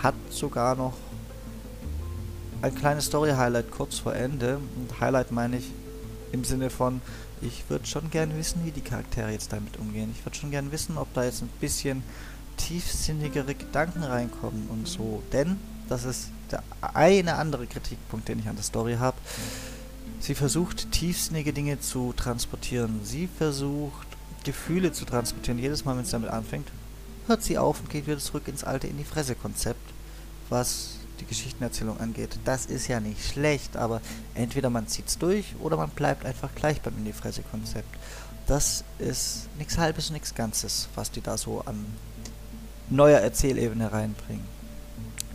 hat 0.01 0.15
sogar 0.29 0.75
noch 0.75 0.93
ein 2.61 2.73
kleines 2.73 3.05
Story-Highlight 3.05 3.71
kurz 3.71 3.99
vor 3.99 4.15
Ende. 4.15 4.59
Und 4.75 4.99
Highlight 4.99 5.31
meine 5.31 5.57
ich 5.57 5.71
im 6.31 6.43
Sinne 6.43 6.69
von, 6.69 7.01
ich 7.41 7.69
würde 7.69 7.85
schon 7.85 8.09
gern 8.09 8.35
wissen, 8.37 8.65
wie 8.65 8.71
die 8.71 8.81
Charaktere 8.81 9.31
jetzt 9.31 9.53
damit 9.53 9.77
umgehen. 9.77 10.13
Ich 10.17 10.25
würde 10.25 10.37
schon 10.37 10.51
gern 10.51 10.71
wissen, 10.71 10.97
ob 10.97 11.13
da 11.13 11.23
jetzt 11.23 11.43
ein 11.43 11.49
bisschen 11.61 12.03
tiefsinnigere 12.57 13.53
Gedanken 13.53 14.03
reinkommen 14.03 14.67
und 14.69 14.87
so. 14.87 15.21
Denn 15.31 15.57
das 15.87 16.03
ist 16.05 16.29
der 16.51 16.63
eine 16.81 17.35
andere 17.35 17.67
Kritikpunkt, 17.67 18.27
den 18.27 18.39
ich 18.39 18.47
an 18.47 18.55
der 18.55 18.63
Story 18.63 18.95
habe. 18.99 19.17
Sie 20.19 20.35
versucht 20.35 20.91
tiefsinnige 20.91 21.53
Dinge 21.53 21.79
zu 21.79 22.13
transportieren. 22.15 23.01
Sie 23.03 23.27
versucht 23.27 24.07
Gefühle 24.43 24.91
zu 24.91 25.05
transportieren. 25.05 25.59
Jedes 25.59 25.85
Mal, 25.85 25.95
wenn 25.95 26.03
es 26.03 26.11
damit 26.11 26.29
anfängt, 26.29 26.69
hört 27.27 27.43
sie 27.43 27.57
auf 27.57 27.81
und 27.81 27.89
geht 27.89 28.07
wieder 28.07 28.17
zurück 28.17 28.47
ins 28.47 28.63
alte 28.63 28.87
in 28.87 28.97
die 28.97 29.03
Fresse-Konzept, 29.03 29.93
was 30.49 30.95
die 31.19 31.25
Geschichtenerzählung 31.25 31.99
angeht. 31.99 32.37
Das 32.45 32.65
ist 32.65 32.87
ja 32.87 32.99
nicht 32.99 33.23
schlecht, 33.25 33.75
aber 33.75 34.01
entweder 34.35 34.69
man 34.69 34.87
zieht 34.87 35.07
es 35.07 35.17
durch 35.17 35.55
oder 35.59 35.77
man 35.77 35.89
bleibt 35.89 36.25
einfach 36.25 36.53
gleich 36.55 36.81
beim 36.81 36.97
in 36.97 37.05
die 37.05 37.13
Fresse-Konzept. 37.13 37.93
Das 38.47 38.83
ist 38.97 39.49
nichts 39.57 39.77
Halbes 39.77 40.09
nichts 40.09 40.33
Ganzes, 40.33 40.87
was 40.95 41.11
die 41.11 41.21
da 41.21 41.37
so 41.37 41.61
an 41.65 41.85
neuer 42.89 43.19
Erzählebene 43.19 43.91
reinbringen. 43.91 44.56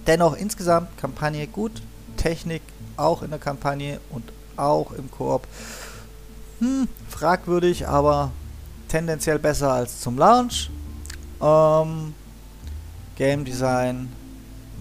Dennoch 0.06 0.36
insgesamt 0.36 0.96
Kampagne 0.98 1.46
gut, 1.46 1.82
Technik 2.16 2.62
auch 2.96 3.22
in 3.22 3.30
der 3.30 3.38
Kampagne 3.38 4.00
und 4.10 4.24
auch 4.56 4.92
im 4.92 5.10
Koop. 5.10 5.46
Hm, 6.58 6.88
fragwürdig, 7.08 7.88
aber 7.88 8.32
tendenziell 8.88 9.38
besser 9.38 9.72
als 9.72 10.00
zum 10.00 10.18
Launch. 10.18 10.70
Ähm, 11.40 12.14
Game 13.16 13.44
Design, 13.44 14.08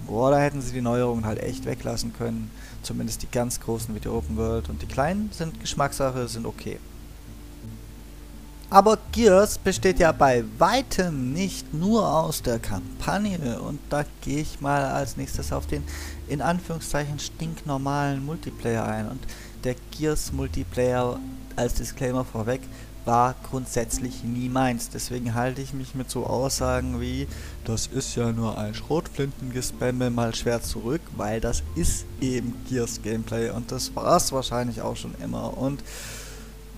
boah, 0.08 0.32
da 0.32 0.40
hätten 0.40 0.62
sie 0.62 0.74
die 0.74 0.82
Neuerungen 0.82 1.26
halt 1.26 1.42
echt 1.42 1.66
weglassen 1.66 2.14
können. 2.14 2.52
Zumindest 2.84 3.22
die 3.22 3.32
ganz 3.32 3.60
großen 3.60 3.94
wie 3.96 4.00
die 4.00 4.10
Open 4.10 4.38
World 4.38 4.70
und 4.70 4.82
die 4.82 4.88
kleinen 4.88 5.30
sind 5.32 5.60
Geschmackssache, 5.60 6.28
sind 6.28 6.46
okay. 6.46 6.80
Aber 8.74 8.98
Gears 9.12 9.58
besteht 9.58 10.00
ja 10.00 10.14
bei 10.14 10.46
weitem 10.58 11.34
nicht 11.34 11.74
nur 11.74 12.08
aus 12.10 12.42
der 12.42 12.58
Kampagne. 12.58 13.60
Und 13.62 13.80
da 13.90 14.06
gehe 14.22 14.40
ich 14.40 14.62
mal 14.62 14.86
als 14.86 15.18
nächstes 15.18 15.52
auf 15.52 15.68
den 15.68 15.84
in 16.30 16.42
Anführungszeichen 16.42 17.20
stinknormalen 17.20 18.26
Multiplayer 18.26 18.86
ein. 18.86 19.10
Und 19.10 19.20
der 19.66 19.76
Gears 19.92 20.32
Multiplayer 20.32 21.20
als 21.58 21.74
Disclaimer 21.74 22.24
vorweg 22.24 22.62
war 23.04 23.36
grundsätzlich 23.50 24.24
nie 24.24 24.48
meins. 24.48 24.90
Deswegen 24.90 25.34
halte 25.36 25.62
ich 25.62 25.74
mich 25.74 25.94
mit 25.94 26.10
so 26.10 26.26
Aussagen 26.26 27.02
wie, 27.02 27.28
das 27.66 27.88
ist 27.88 28.16
ja 28.16 28.32
nur 28.32 28.58
ein 28.58 28.74
Schrotflintengespamme 28.74 30.10
mal 30.12 30.34
schwer 30.34 30.62
zurück, 30.62 31.02
weil 31.18 31.42
das 31.42 31.62
ist 31.76 32.06
eben 32.22 32.56
Gears 32.70 33.02
Gameplay. 33.02 33.50
Und 33.50 33.70
das 33.74 33.94
war 33.98 34.16
es 34.16 34.32
wahrscheinlich 34.32 34.82
auch 34.82 34.96
schon 34.96 35.14
immer. 35.22 35.58
Und 35.58 35.84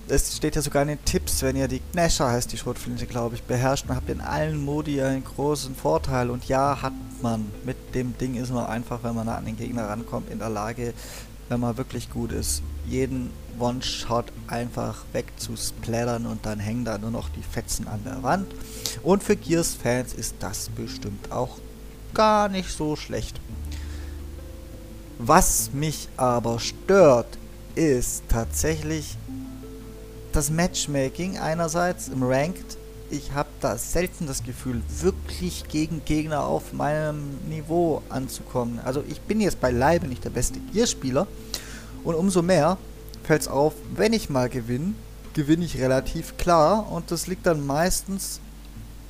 es 0.08 0.36
steht 0.36 0.56
ja 0.56 0.62
sogar 0.62 0.82
in 0.82 0.88
den 0.88 1.04
Tipps, 1.04 1.42
wenn 1.42 1.56
ihr 1.56 1.68
die 1.68 1.80
Gnasher 1.92 2.30
heißt 2.30 2.52
die 2.52 2.58
Schrotflinte, 2.58 3.06
glaube 3.06 3.34
ich, 3.36 3.42
beherrscht, 3.42 3.88
dann 3.88 3.96
habt 3.96 4.08
ihr 4.08 4.14
in 4.14 4.20
allen 4.20 4.62
Modi 4.62 5.00
einen 5.00 5.24
großen 5.24 5.74
Vorteil. 5.74 6.30
Und 6.30 6.46
ja, 6.46 6.82
hat 6.82 6.92
man. 7.22 7.46
Mit 7.64 7.94
dem 7.94 8.16
Ding 8.18 8.34
ist 8.34 8.52
man 8.52 8.66
einfach, 8.66 9.02
wenn 9.02 9.14
man 9.14 9.28
an 9.28 9.46
den 9.46 9.56
Gegner 9.56 9.88
rankommt, 9.88 10.30
in 10.30 10.38
der 10.38 10.50
Lage, 10.50 10.92
wenn 11.48 11.60
man 11.60 11.76
wirklich 11.76 12.10
gut 12.10 12.32
ist, 12.32 12.62
jeden 12.86 13.30
One-Shot 13.58 14.26
einfach 14.46 15.04
wegzusplattern 15.12 16.26
und 16.26 16.44
dann 16.44 16.58
hängen 16.58 16.84
da 16.84 16.98
nur 16.98 17.10
noch 17.10 17.28
die 17.28 17.42
Fetzen 17.42 17.88
an 17.88 18.00
der 18.04 18.22
Wand. 18.22 18.52
Und 19.02 19.22
für 19.22 19.36
Gears-Fans 19.36 20.12
ist 20.14 20.36
das 20.40 20.68
bestimmt 20.70 21.30
auch 21.32 21.58
gar 22.12 22.48
nicht 22.48 22.70
so 22.70 22.96
schlecht. 22.96 23.40
Was 25.18 25.70
mich 25.72 26.08
aber 26.16 26.58
stört, 26.58 27.38
ist 27.74 28.24
tatsächlich 28.28 29.16
das 30.34 30.50
Matchmaking 30.50 31.38
einerseits 31.38 32.08
im 32.08 32.24
Ranked. 32.24 32.76
Ich 33.10 33.32
habe 33.32 33.48
da 33.60 33.78
selten 33.78 34.26
das 34.26 34.42
Gefühl, 34.42 34.82
wirklich 35.00 35.68
gegen 35.68 36.04
Gegner 36.04 36.44
auf 36.44 36.72
meinem 36.72 37.38
Niveau 37.48 38.02
anzukommen. 38.08 38.80
Also 38.84 39.04
ich 39.08 39.20
bin 39.20 39.40
jetzt 39.40 39.60
beileibe 39.60 40.08
nicht 40.08 40.24
der 40.24 40.30
beste 40.30 40.58
Gear-Spieler. 40.72 41.28
Und 42.02 42.16
umso 42.16 42.42
mehr 42.42 42.78
fällt 43.22 43.42
es 43.42 43.48
auf, 43.48 43.74
wenn 43.94 44.12
ich 44.12 44.28
mal 44.28 44.48
gewinne, 44.48 44.94
gewinne 45.34 45.64
ich 45.64 45.78
relativ 45.78 46.36
klar. 46.36 46.90
Und 46.90 47.12
das 47.12 47.28
liegt 47.28 47.46
dann 47.46 47.64
meistens 47.64 48.40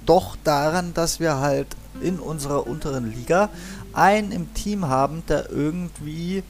doch 0.04 0.36
daran, 0.44 0.92
dass 0.92 1.20
wir 1.20 1.38
halt 1.38 1.68
in 2.02 2.18
unserer 2.18 2.66
unteren 2.66 3.10
Liga 3.10 3.48
einen 3.94 4.30
im 4.30 4.52
Team 4.52 4.88
haben, 4.88 5.22
der 5.28 5.50
irgendwie 5.50 6.42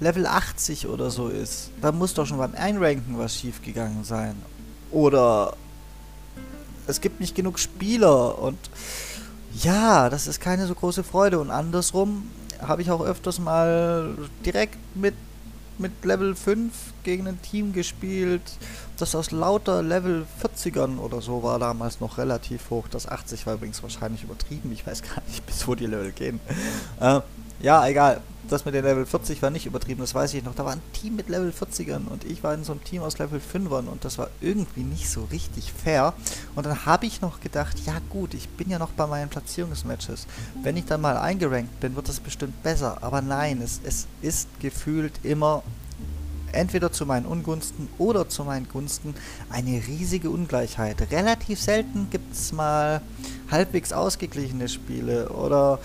Level 0.00 0.26
80 0.26 0.88
oder 0.88 1.10
so 1.10 1.28
ist. 1.28 1.70
Da 1.80 1.92
muss 1.92 2.14
doch 2.14 2.26
schon 2.26 2.38
beim 2.38 2.54
Einranken 2.54 3.18
was 3.18 3.36
schiefgegangen 3.36 4.04
sein. 4.04 4.34
Oder 4.90 5.54
es 6.86 7.00
gibt 7.00 7.20
nicht 7.20 7.34
genug 7.34 7.58
Spieler 7.58 8.38
und 8.38 8.58
ja, 9.62 10.10
das 10.10 10.26
ist 10.26 10.40
keine 10.40 10.66
so 10.66 10.74
große 10.74 11.04
Freude. 11.04 11.38
Und 11.38 11.50
andersrum 11.50 12.30
habe 12.60 12.82
ich 12.82 12.90
auch 12.90 13.04
öfters 13.04 13.38
mal 13.38 14.16
direkt 14.44 14.78
mit 14.94 15.14
mit 15.78 16.04
Level 16.04 16.34
5 16.34 16.72
gegen 17.02 17.26
ein 17.26 17.40
Team 17.42 17.72
gespielt, 17.72 18.42
das 18.96 19.14
aus 19.14 19.30
lauter 19.30 19.82
Level 19.82 20.26
40ern 20.42 20.98
oder 20.98 21.20
so 21.20 21.42
war 21.42 21.58
damals 21.58 22.00
noch 22.00 22.18
relativ 22.18 22.70
hoch. 22.70 22.86
Das 22.88 23.08
80 23.08 23.46
war 23.46 23.54
übrigens 23.54 23.82
wahrscheinlich 23.82 24.22
übertrieben. 24.22 24.70
Ich 24.72 24.86
weiß 24.86 25.02
gar 25.02 25.22
nicht, 25.26 25.44
bis 25.46 25.66
wo 25.66 25.74
die 25.74 25.86
Level 25.86 26.12
gehen. 26.12 26.40
Äh, 27.00 27.20
ja, 27.60 27.86
egal. 27.86 28.20
Das 28.48 28.64
mit 28.64 28.74
den 28.74 28.84
Level 28.84 29.06
40 29.06 29.40
war 29.42 29.50
nicht 29.50 29.66
übertrieben, 29.66 30.00
das 30.00 30.14
weiß 30.14 30.34
ich 30.34 30.44
noch. 30.44 30.54
Da 30.54 30.64
war 30.64 30.72
ein 30.72 30.82
Team 30.92 31.16
mit 31.16 31.28
Level 31.28 31.50
40ern 31.50 32.06
und 32.08 32.24
ich 32.24 32.42
war 32.42 32.54
in 32.54 32.64
so 32.64 32.72
einem 32.72 32.84
Team 32.84 33.02
aus 33.02 33.18
Level 33.18 33.40
5ern 33.40 33.86
und 33.86 34.04
das 34.04 34.18
war 34.18 34.28
irgendwie 34.40 34.82
nicht 34.82 35.08
so 35.08 35.24
richtig 35.32 35.72
fair. 35.72 36.12
Und 36.54 36.66
dann 36.66 36.84
habe 36.86 37.06
ich 37.06 37.20
noch 37.20 37.40
gedacht, 37.40 37.78
ja 37.86 37.94
gut, 38.10 38.34
ich 38.34 38.48
bin 38.48 38.70
ja 38.70 38.78
noch 38.78 38.90
bei 38.90 39.06
meinen 39.06 39.30
Platzierungsmatches. 39.30 40.26
Wenn 40.62 40.76
ich 40.76 40.84
dann 40.84 41.00
mal 41.00 41.16
eingerankt 41.16 41.80
bin, 41.80 41.96
wird 41.96 42.08
das 42.08 42.20
bestimmt 42.20 42.62
besser. 42.62 42.98
Aber 43.00 43.22
nein, 43.22 43.60
es, 43.62 43.80
es 43.84 44.06
ist 44.20 44.48
gefühlt 44.60 45.12
immer 45.22 45.62
entweder 46.54 46.92
zu 46.92 47.04
meinen 47.06 47.26
Ungunsten 47.26 47.88
oder 47.98 48.28
zu 48.28 48.44
meinen 48.44 48.68
Gunsten 48.68 49.14
eine 49.50 49.82
riesige 49.86 50.30
Ungleichheit. 50.30 51.10
Relativ 51.10 51.60
selten 51.60 52.08
gibt 52.10 52.32
es 52.32 52.52
mal 52.52 53.02
halbwegs 53.50 53.92
ausgeglichene 53.92 54.68
Spiele 54.68 55.28
oder 55.30 55.78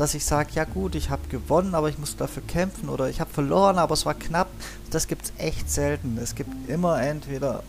dass 0.00 0.14
ich 0.14 0.24
sage, 0.24 0.52
ja 0.54 0.64
gut, 0.64 0.94
ich 0.94 1.10
habe 1.10 1.28
gewonnen, 1.28 1.74
aber 1.74 1.90
ich 1.90 1.98
muss 1.98 2.16
dafür 2.16 2.42
kämpfen 2.46 2.88
oder 2.88 3.10
ich 3.10 3.20
habe 3.20 3.30
verloren, 3.30 3.76
aber 3.76 3.92
es 3.92 4.06
war 4.06 4.14
knapp. 4.14 4.48
Das 4.88 5.06
gibt 5.08 5.26
es 5.26 5.32
echt 5.36 5.70
selten. 5.70 6.16
Es 6.16 6.34
gibt 6.34 6.70
immer 6.70 7.02
entweder 7.02 7.62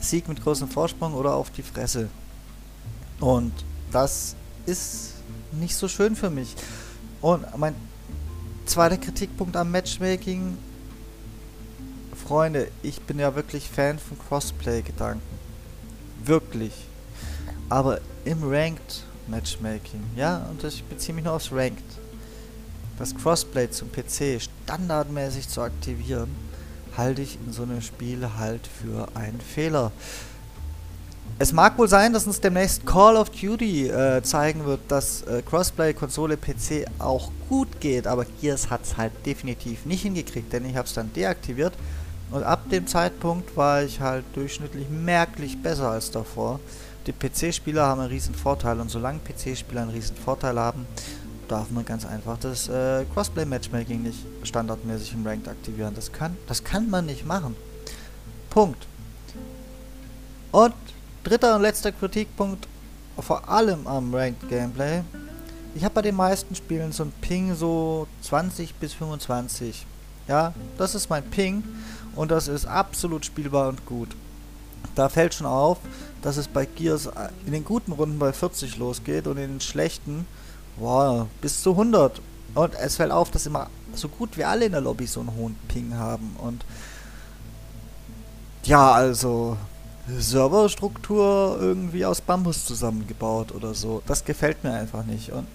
Sieg 0.00 0.26
mit 0.26 0.42
großem 0.42 0.68
Vorsprung 0.68 1.12
oder 1.12 1.34
auf 1.34 1.50
die 1.50 1.62
Fresse. 1.62 2.08
Und 3.20 3.52
das 3.92 4.36
ist 4.64 5.16
nicht 5.52 5.76
so 5.76 5.86
schön 5.86 6.16
für 6.16 6.30
mich. 6.30 6.56
Und 7.20 7.44
mein 7.58 7.74
zweiter 8.64 8.96
Kritikpunkt 8.96 9.54
am 9.54 9.70
Matchmaking, 9.70 10.56
Freunde, 12.26 12.70
ich 12.82 13.02
bin 13.02 13.18
ja 13.18 13.34
wirklich 13.34 13.68
Fan 13.68 13.98
von 13.98 14.18
Crossplay-Gedanken. 14.18 15.20
Wirklich. 16.24 16.72
Aber 17.68 18.00
im 18.24 18.38
Ranked 18.44 19.04
Matchmaking. 19.28 20.02
Ja, 20.16 20.46
und 20.50 20.62
ich 20.64 20.82
beziehe 20.84 21.14
mich 21.14 21.24
nur 21.24 21.34
aufs 21.34 21.52
Ranked. 21.52 21.84
Das 22.98 23.14
Crossplay 23.14 23.70
zum 23.70 23.90
PC 23.92 24.40
standardmäßig 24.40 25.48
zu 25.48 25.60
aktivieren, 25.60 26.34
halte 26.96 27.22
ich 27.22 27.38
in 27.46 27.52
so 27.52 27.62
einem 27.62 27.80
Spiel 27.80 28.28
halt 28.36 28.66
für 28.66 29.08
einen 29.14 29.40
Fehler. 29.40 29.92
Es 31.38 31.52
mag 31.52 31.78
wohl 31.78 31.88
sein, 31.88 32.12
dass 32.12 32.26
uns 32.26 32.40
demnächst 32.40 32.84
Call 32.84 33.16
of 33.16 33.30
Duty 33.30 33.88
äh, 33.88 34.22
zeigen 34.22 34.64
wird, 34.64 34.80
dass 34.88 35.22
äh, 35.22 35.42
Crossplay 35.48 35.92
Konsole 35.94 36.36
PC 36.36 36.86
auch 36.98 37.30
gut 37.48 37.80
geht, 37.80 38.08
aber 38.08 38.24
Gears 38.40 38.70
hat 38.70 38.82
es 38.82 38.96
halt 38.96 39.12
definitiv 39.24 39.86
nicht 39.86 40.02
hingekriegt, 40.02 40.52
denn 40.52 40.64
ich 40.64 40.74
habe 40.74 40.88
es 40.88 40.94
dann 40.94 41.12
deaktiviert 41.12 41.74
und 42.32 42.42
ab 42.42 42.68
dem 42.70 42.88
Zeitpunkt 42.88 43.56
war 43.56 43.84
ich 43.84 44.00
halt 44.00 44.24
durchschnittlich 44.34 44.88
merklich 44.90 45.62
besser 45.62 45.90
als 45.90 46.10
davor 46.10 46.58
die 47.08 47.12
PC-Spieler 47.12 47.86
haben 47.86 48.00
einen 48.00 48.10
riesen 48.10 48.34
Vorteil 48.34 48.78
und 48.80 48.90
solange 48.90 49.20
PC-Spieler 49.20 49.82
einen 49.82 49.90
riesen 49.90 50.14
Vorteil 50.14 50.58
haben, 50.58 50.86
darf 51.48 51.70
man 51.70 51.84
ganz 51.84 52.04
einfach 52.04 52.38
das 52.38 52.68
äh, 52.68 53.06
Crossplay-Matchmaking 53.14 54.02
nicht 54.02 54.18
standardmäßig 54.42 55.14
im 55.14 55.26
Ranked 55.26 55.48
aktivieren. 55.48 55.94
Das 55.94 56.12
kann, 56.12 56.36
das 56.46 56.62
kann 56.62 56.90
man 56.90 57.06
nicht 57.06 57.26
machen. 57.26 57.56
Punkt. 58.50 58.86
Und 60.52 60.74
dritter 61.24 61.56
und 61.56 61.62
letzter 61.62 61.92
Kritikpunkt, 61.92 62.68
vor 63.18 63.48
allem 63.48 63.86
am 63.86 64.14
Ranked 64.14 64.48
Gameplay. 64.48 65.02
Ich 65.74 65.84
habe 65.84 65.94
bei 65.94 66.02
den 66.02 66.14
meisten 66.14 66.54
Spielen 66.54 66.92
so 66.92 67.04
ein 67.04 67.12
Ping 67.22 67.54
so 67.54 68.06
20 68.22 68.74
bis 68.74 68.92
25. 68.92 69.86
Ja, 70.26 70.52
das 70.76 70.94
ist 70.94 71.08
mein 71.08 71.24
Ping 71.24 71.64
und 72.14 72.30
das 72.30 72.48
ist 72.48 72.66
absolut 72.66 73.24
spielbar 73.24 73.68
und 73.68 73.86
gut. 73.86 74.10
Da 74.94 75.08
fällt 75.08 75.34
schon 75.34 75.46
auf, 75.46 75.78
dass 76.22 76.36
es 76.36 76.48
bei 76.48 76.66
Gears 76.66 77.08
in 77.46 77.52
den 77.52 77.64
guten 77.64 77.92
Runden 77.92 78.18
bei 78.18 78.32
40 78.32 78.76
losgeht 78.78 79.26
und 79.26 79.36
in 79.36 79.52
den 79.52 79.60
schlechten 79.60 80.26
wow, 80.78 81.26
bis 81.40 81.62
zu 81.62 81.72
100. 81.72 82.20
Und 82.54 82.74
es 82.74 82.96
fällt 82.96 83.12
auf, 83.12 83.30
dass 83.30 83.46
immer 83.46 83.68
so 83.94 84.08
gut 84.08 84.36
wie 84.36 84.44
alle 84.44 84.66
in 84.66 84.72
der 84.72 84.80
Lobby 84.80 85.06
so 85.06 85.20
einen 85.20 85.34
hohen 85.34 85.56
Ping 85.68 85.94
haben. 85.94 86.36
Und 86.38 86.64
ja, 88.64 88.92
also 88.92 89.56
Serverstruktur 90.08 91.58
irgendwie 91.60 92.04
aus 92.04 92.20
Bambus 92.20 92.64
zusammengebaut 92.64 93.52
oder 93.52 93.74
so. 93.74 94.02
Das 94.06 94.24
gefällt 94.24 94.64
mir 94.64 94.72
einfach 94.72 95.04
nicht. 95.04 95.32
Und 95.32 95.46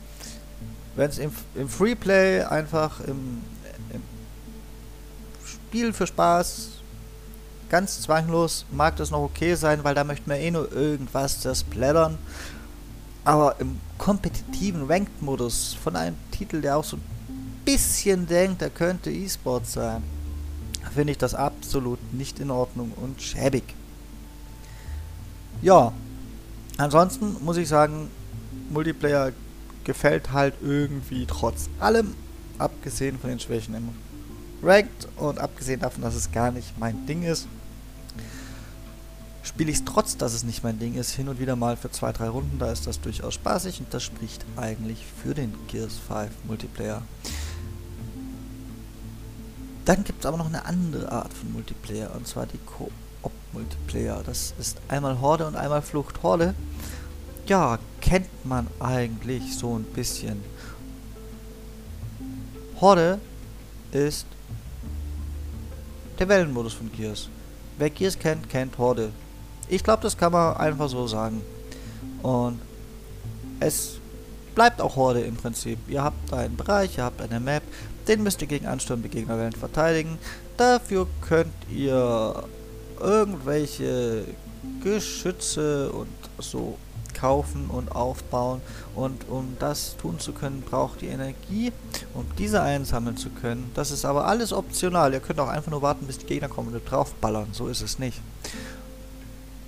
wenn 0.95 1.09
es 1.09 1.17
im, 1.17 1.31
im 1.55 1.67
Freeplay 1.67 2.43
einfach 2.43 2.99
im, 3.01 3.41
im 3.91 4.01
Spiel 5.45 5.93
für 5.93 6.05
Spaß 6.05 6.69
ganz 7.69 8.01
zwanglos 8.01 8.65
mag 8.71 8.95
das 8.97 9.11
noch 9.11 9.21
okay 9.21 9.55
sein, 9.55 9.83
weil 9.83 9.95
da 9.95 10.03
möchten 10.03 10.29
wir 10.29 10.37
eh 10.37 10.51
nur 10.51 10.71
irgendwas 10.71 11.41
zersplattern. 11.41 12.17
Aber 13.25 13.59
im 13.59 13.79
kompetitiven 13.97 14.85
Ranked-Modus 14.85 15.77
von 15.81 15.95
einem 15.95 16.17
Titel, 16.31 16.61
der 16.61 16.77
auch 16.77 16.83
so 16.83 16.97
ein 16.97 17.03
bisschen 17.63 18.27
denkt, 18.27 18.61
er 18.61 18.69
könnte 18.69 19.11
E-Sport 19.11 19.65
sein, 19.65 20.03
finde 20.93 21.11
ich 21.11 21.17
das 21.17 21.33
absolut 21.33 21.99
nicht 22.13 22.39
in 22.39 22.51
Ordnung 22.51 22.91
und 22.95 23.21
schäbig. 23.21 23.63
Ja, 25.61 25.93
ansonsten 26.77 27.37
muss 27.43 27.57
ich 27.57 27.69
sagen, 27.69 28.09
Multiplayer 28.69 29.31
gefällt 29.83 30.31
halt 30.31 30.55
irgendwie 30.61 31.25
trotz 31.25 31.69
allem, 31.79 32.15
abgesehen 32.57 33.17
von 33.19 33.29
den 33.29 33.39
Schwächen 33.39 33.73
im 33.73 33.89
Ranked 34.63 35.07
und 35.17 35.39
abgesehen 35.39 35.81
davon, 35.81 36.01
dass 36.01 36.15
es 36.15 36.31
gar 36.31 36.51
nicht 36.51 36.79
mein 36.79 37.05
Ding 37.05 37.23
ist 37.23 37.47
spiele 39.43 39.69
ich 39.69 39.77
es 39.77 39.85
trotz, 39.85 40.17
dass 40.17 40.33
es 40.33 40.43
nicht 40.43 40.63
mein 40.63 40.79
Ding 40.79 40.95
ist, 40.95 41.11
hin 41.11 41.27
und 41.27 41.39
wieder 41.39 41.55
mal 41.55 41.77
für 41.77 41.91
zwei, 41.91 42.11
drei 42.11 42.29
Runden. 42.29 42.57
Da 42.59 42.71
ist 42.71 42.87
das 42.87 43.01
durchaus 43.01 43.35
spaßig 43.35 43.79
und 43.79 43.93
das 43.93 44.03
spricht 44.03 44.43
eigentlich 44.55 45.05
für 45.21 45.33
den 45.33 45.53
Gears 45.67 45.99
5 46.07 46.31
Multiplayer. 46.45 47.01
Dann 49.85 50.03
gibt 50.05 50.21
es 50.21 50.25
aber 50.25 50.37
noch 50.37 50.47
eine 50.47 50.65
andere 50.65 51.11
Art 51.11 51.33
von 51.33 51.51
Multiplayer 51.51 52.15
und 52.15 52.25
zwar 52.25 52.45
die 52.45 52.57
Koop-Multiplayer. 52.57 54.23
Das 54.25 54.53
ist 54.57 54.77
einmal 54.87 55.19
Horde 55.19 55.45
und 55.45 55.57
einmal 55.57 55.81
Flucht 55.81 56.23
Horde. 56.23 56.55
Ja, 57.45 57.77
kennt 57.99 58.45
man 58.45 58.67
eigentlich 58.79 59.57
so 59.57 59.77
ein 59.77 59.83
bisschen. 59.83 60.41
Horde 62.79 63.19
ist 63.91 64.25
der 66.19 66.29
Wellenmodus 66.29 66.73
von 66.73 66.91
Gears. 66.91 67.29
Wer 67.77 67.89
Gears 67.89 68.17
kennt, 68.17 68.49
kennt 68.49 68.77
Horde. 68.77 69.09
Ich 69.67 69.83
glaube, 69.83 70.03
das 70.03 70.17
kann 70.17 70.31
man 70.31 70.55
einfach 70.57 70.89
so 70.89 71.07
sagen. 71.07 71.41
Und 72.21 72.59
es 73.59 73.97
bleibt 74.55 74.81
auch 74.81 74.95
Horde 74.95 75.21
im 75.21 75.35
Prinzip. 75.35 75.79
Ihr 75.87 76.03
habt 76.03 76.33
einen 76.33 76.55
Bereich, 76.55 76.97
ihr 76.97 77.03
habt 77.03 77.21
eine 77.21 77.39
Map, 77.39 77.63
den 78.07 78.23
müsst 78.23 78.41
ihr 78.41 78.47
gegen 78.47 78.65
anstürmende 78.67 79.09
Gegnerwellen 79.09 79.53
verteidigen. 79.53 80.17
Dafür 80.57 81.07
könnt 81.21 81.53
ihr 81.71 82.43
irgendwelche 82.99 84.25
Geschütze 84.83 85.91
und 85.91 86.07
so 86.39 86.77
kaufen 87.13 87.69
und 87.69 87.95
aufbauen 87.95 88.61
und 88.95 89.29
um 89.29 89.55
das 89.59 89.95
tun 89.97 90.19
zu 90.19 90.33
können, 90.33 90.61
braucht 90.61 91.01
ihr 91.01 91.11
Energie, 91.11 91.71
um 92.13 92.25
diese 92.37 92.61
einsammeln 92.61 93.17
zu 93.17 93.29
können. 93.29 93.71
Das 93.73 93.91
ist 93.91 94.05
aber 94.05 94.27
alles 94.27 94.53
optional. 94.53 95.13
Ihr 95.13 95.19
könnt 95.19 95.39
auch 95.39 95.49
einfach 95.49 95.71
nur 95.71 95.81
warten, 95.81 96.07
bis 96.07 96.17
die 96.17 96.25
Gegner 96.25 96.49
kommen 96.49 96.73
und 96.73 96.89
draufballern. 96.89 97.47
So 97.51 97.67
ist 97.67 97.81
es 97.81 97.99
nicht. 97.99 98.21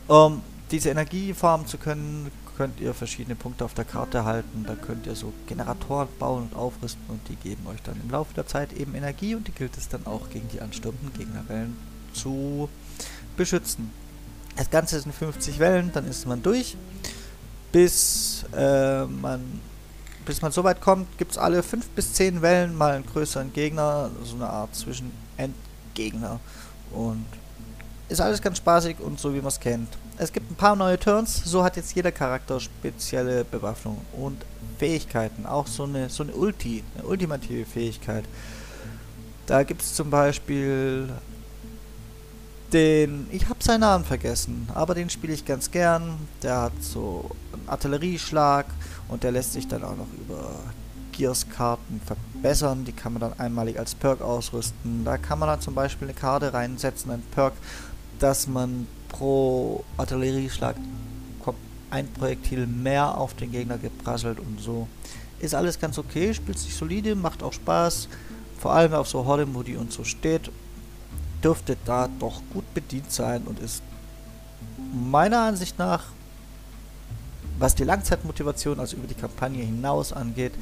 Um 0.08 0.42
diese 0.72 0.90
Energie 0.90 1.34
farmen 1.34 1.68
zu 1.68 1.78
können, 1.78 2.32
könnt 2.58 2.80
ihr 2.80 2.94
verschiedene 2.94 3.36
Punkte 3.36 3.66
auf 3.66 3.74
der 3.74 3.86
Karte 3.86 4.26
halten. 4.26 4.66
Da 4.68 4.76
könnt 4.76 5.06
ihr 5.06 5.16
so 5.16 5.34
Generatoren 5.48 6.08
bauen 6.20 6.50
und 6.50 6.56
aufrüsten 6.56 7.04
und 7.08 7.22
die 7.30 7.36
geben 7.36 7.68
euch 7.68 7.82
dann 7.84 8.00
im 8.02 8.10
Laufe 8.10 8.34
der 8.34 8.48
Zeit 8.48 8.74
eben 8.74 8.96
Energie 8.96 9.36
und 9.36 9.48
die 9.48 9.52
gilt 9.52 9.78
es 9.78 9.90
dann 9.90 10.06
auch 10.06 10.30
gegen 10.30 10.48
die 10.50 10.62
anstürmenden 10.62 11.14
Gegnerwellen 11.14 11.76
zu 12.14 12.70
beschützen. 13.36 13.92
Das 14.56 14.70
Ganze 14.70 15.00
sind 15.00 15.14
50 15.14 15.60
Wellen, 15.60 15.92
dann 15.94 16.08
ist 16.08 16.26
man 16.28 16.42
durch. 16.42 16.78
Bis 17.76 18.46
äh, 18.56 19.04
man 19.04 19.60
bis 20.24 20.42
man 20.42 20.54
so 20.54 20.64
weit 20.64 20.80
kommt, 20.80 21.18
gibt 21.18 21.32
es 21.32 21.38
alle 21.38 21.62
5 21.62 21.90
bis 21.90 22.14
10 22.14 22.42
Wellen 22.42 22.74
mal 22.74 22.94
einen 22.94 23.06
größeren 23.06 23.52
Gegner, 23.52 24.10
so 24.24 24.36
eine 24.36 24.48
Art 24.50 24.74
Zwischen-Endgegner. 24.74 26.40
Und 26.94 27.26
ist 28.08 28.22
alles 28.22 28.42
ganz 28.42 28.60
spaßig 28.60 29.00
und 29.02 29.20
so 29.20 29.34
wie 29.34 29.40
man 29.40 29.48
es 29.48 29.60
kennt. 29.60 29.90
Es 30.18 30.32
gibt 30.32 30.50
ein 30.50 30.56
paar 30.56 30.78
neue 30.78 30.98
Turns, 30.98 31.44
so 31.44 31.66
hat 31.66 31.76
jetzt 31.76 31.94
jeder 31.94 32.14
Charakter 32.14 32.62
spezielle 32.62 33.44
Bewaffnung 33.44 34.00
und 34.14 34.46
Fähigkeiten. 34.80 35.46
Auch 35.46 35.68
so 35.68 35.84
eine, 35.84 36.10
so 36.10 36.24
eine 36.24 36.32
Ulti, 36.32 36.82
eine 36.96 37.06
ultimative 37.06 37.66
Fähigkeit. 37.66 38.24
Da 39.48 39.64
gibt 39.64 39.82
es 39.82 39.94
zum 39.96 40.10
Beispiel 40.10 41.10
den, 42.76 43.28
ich 43.32 43.48
habe 43.50 43.64
seinen 43.64 43.82
Namen 43.82 44.04
vergessen, 44.04 44.68
aber 44.74 44.94
den 44.94 45.10
spiele 45.10 45.34
ich 45.34 45.46
ganz 45.46 45.72
gern. 45.72 46.18
Der 46.44 46.62
hat 46.64 46.74
so 46.82 47.32
einen 47.54 47.68
Artillerieschlag 47.68 48.66
und 49.08 49.24
der 49.24 49.32
lässt 49.32 49.54
sich 49.54 49.68
dann 49.68 49.84
auch 49.84 49.96
noch 49.96 50.08
über 50.20 50.52
Gears-Karten 51.14 52.02
verbessern. 52.06 52.84
Die 52.86 52.92
kann 52.92 53.14
man 53.14 53.22
dann 53.22 53.40
einmalig 53.40 53.80
als 53.80 53.96
Perk 53.96 54.22
ausrüsten. 54.22 55.06
Da 55.06 55.18
kann 55.18 55.40
man 55.40 55.48
dann 55.48 55.62
zum 55.62 55.74
Beispiel 55.74 56.10
eine 56.10 56.18
Karte 56.18 56.54
reinsetzen, 56.54 57.12
ein 57.12 57.24
Perk, 57.32 57.54
dass 58.20 58.48
man 58.48 58.88
pro 59.10 59.84
Artillerieschlag 59.98 60.76
ein 61.92 62.12
Projektil 62.12 62.68
mehr 62.68 63.18
auf 63.18 63.36
den 63.36 63.52
Gegner 63.52 63.78
geprasselt 63.78 64.40
und 64.40 64.60
so. 64.60 64.88
Ist 65.40 65.56
alles 65.56 65.80
ganz 65.80 65.98
okay, 65.98 66.34
spielt 66.34 66.60
sich 66.60 66.76
solide, 66.76 67.16
macht 67.16 67.42
auch 67.42 67.54
Spaß. 67.54 68.10
Vor 68.60 68.74
allem 68.74 68.94
auf 68.94 69.08
so 69.08 69.26
Horde-Modi 69.26 69.78
und 69.78 69.94
so 69.94 70.04
steht, 70.04 70.50
dürfte 71.46 71.78
da 71.86 72.10
doch 72.20 72.42
gut 72.52 72.74
bedient 72.74 73.12
sein 73.12 73.44
und 73.44 73.60
ist 73.60 73.84
meiner 74.92 75.42
Ansicht 75.42 75.78
nach, 75.78 76.06
was 77.60 77.76
die 77.76 77.84
Langzeitmotivation, 77.84 78.80
also 78.80 78.98
über 78.98 79.08
die 79.08 79.14
Kampagne 79.14 79.64
hinaus 79.64 80.12
angeht, 80.12 80.54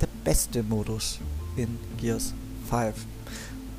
der 0.00 0.08
beste 0.24 0.62
Modus 0.62 1.18
in 1.56 1.78
Gears 1.98 2.32
5. 2.70 2.94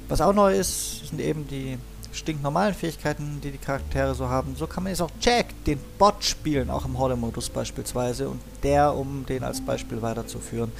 Was 0.07 0.21
auch 0.21 0.33
neu 0.33 0.55
ist, 0.55 1.07
sind 1.07 1.19
eben 1.19 1.47
die 1.47 1.79
stinknormalen 2.11 2.75
Fähigkeiten, 2.75 3.41
die 3.41 3.49
die 3.49 3.57
Charaktere 3.57 4.13
so 4.13 4.29
haben. 4.29 4.55
So 4.55 4.67
kann 4.67 4.83
man 4.83 4.91
jetzt 4.91 5.01
auch 5.01 5.09
Jack, 5.19 5.47
den 5.65 5.79
Bot, 5.97 6.23
spielen, 6.23 6.69
auch 6.69 6.85
im 6.85 6.99
Horde-Modus 6.99 7.49
beispielsweise. 7.49 8.29
Und 8.29 8.39
der, 8.61 8.93
um 8.93 9.25
den 9.25 9.43
als 9.43 9.59
Beispiel 9.59 10.03
weiterzuführen, 10.03 10.71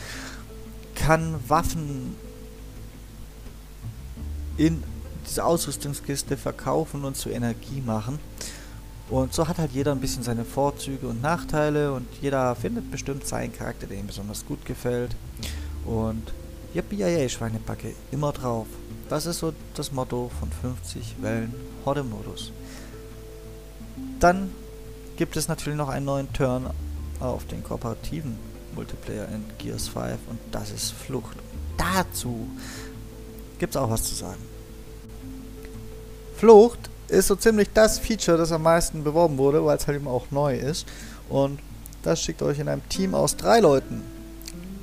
kann 0.93 1.36
Waffen 1.47 2.15
in 4.57 4.83
diese 5.29 5.45
Ausrüstungskiste 5.45 6.38
verkaufen 6.38 7.05
und 7.05 7.15
zu 7.15 7.29
Energie 7.29 7.81
machen. 7.86 8.19
Und 9.09 9.33
so 9.33 9.47
hat 9.47 9.57
halt 9.57 9.71
jeder 9.71 9.91
ein 9.91 9.99
bisschen 9.99 10.23
seine 10.23 10.45
Vorzüge 10.45 11.07
und 11.07 11.21
Nachteile 11.21 11.93
und 11.93 12.07
jeder 12.21 12.55
findet 12.55 12.89
bestimmt 12.89 13.27
seinen 13.27 13.53
Charakter, 13.53 13.86
der 13.88 13.97
ihm 13.97 14.07
besonders 14.07 14.45
gut 14.45 14.65
gefällt. 14.65 15.15
Und 15.86 16.33
Yippie 16.73 17.29
Schweinebacke, 17.29 17.93
immer 18.12 18.31
drauf. 18.31 18.65
Das 19.09 19.25
ist 19.25 19.39
so 19.39 19.53
das 19.75 19.91
Motto 19.91 20.31
von 20.39 20.49
50 20.51 21.17
Wellen 21.21 21.53
Horde-Modus. 21.86 22.51
Dann 24.19 24.49
gibt 25.17 25.36
es 25.36 25.47
natürlich 25.47 25.77
noch 25.77 25.89
einen 25.89 26.05
neuen 26.05 26.31
Turn 26.33 26.69
auf 27.19 27.45
den 27.45 27.63
kooperativen 27.63 28.36
Multiplayer 28.73 29.27
in 29.27 29.43
Gears 29.57 29.89
5 29.89 30.17
und 30.29 30.39
das 30.51 30.71
ist 30.71 30.91
Flucht. 30.91 31.38
Dazu 31.77 32.47
gibt 33.59 33.75
es 33.75 33.77
auch 33.81 33.89
was 33.89 34.03
zu 34.03 34.15
sagen. 34.15 34.41
Flucht 36.43 36.89
ist 37.08 37.27
so 37.27 37.38
ziemlich 37.38 37.69
das 37.73 37.99
Feature, 37.99 38.38
das 38.38 38.51
am 38.51 38.63
meisten 38.63 39.06
beworben 39.06 39.38
wurde, 39.38 39.63
weil 39.63 39.77
es 39.77 39.88
halt 39.88 39.95
eben 39.95 40.10
auch 40.10 40.29
neu 40.29 40.58
ist. 40.58 40.86
Und 41.29 41.62
das 42.01 42.21
schickt 42.21 42.41
euch 42.41 42.60
in 42.60 42.67
einem 42.67 42.82
Team 42.89 43.15
aus 43.15 43.38
drei 43.38 43.62
Leuten 43.62 44.03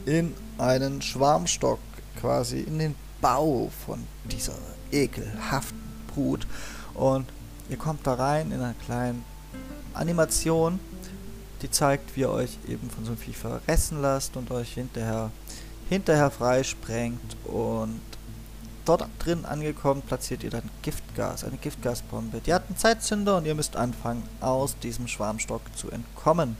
in 0.06 0.32
einen 0.56 1.02
Schwarmstock 1.02 1.78
quasi 2.18 2.60
in 2.60 2.78
den 2.78 2.94
Bau 3.20 3.68
von 3.84 4.02
dieser 4.32 4.54
ekelhaften 4.90 5.78
Brut. 6.14 6.46
Und 6.94 7.26
ihr 7.68 7.76
kommt 7.76 8.06
da 8.06 8.14
rein 8.14 8.52
in 8.52 8.62
einer 8.62 8.74
kleinen 8.86 9.22
Animation, 9.92 10.80
die 11.60 11.70
zeigt, 11.70 12.16
wie 12.16 12.20
ihr 12.20 12.30
euch 12.30 12.56
eben 12.68 12.88
von 12.88 13.04
so 13.04 13.10
einem 13.10 13.20
Vieh 13.20 13.34
verressen 13.34 14.00
lasst 14.00 14.34
und 14.38 14.50
euch 14.50 14.72
hinterher, 14.72 15.30
hinterher 15.90 16.30
freisprengt. 16.30 17.36
Und 17.44 18.00
dort 18.84 19.06
drin 19.18 19.44
angekommen, 19.44 20.02
platziert 20.06 20.42
ihr 20.42 20.50
dann 20.50 20.68
Giftgas, 20.82 21.44
eine 21.44 21.56
Giftgasbombe. 21.56 22.40
Die 22.40 22.52
hat 22.52 22.66
einen 22.68 22.76
Zeitzünder 22.76 23.36
und 23.38 23.46
ihr 23.46 23.54
müsst 23.54 23.76
anfangen, 23.76 24.22
aus 24.40 24.78
diesem 24.78 25.08
Schwarmstock 25.08 25.62
zu 25.76 25.90
entkommen. 25.90 26.56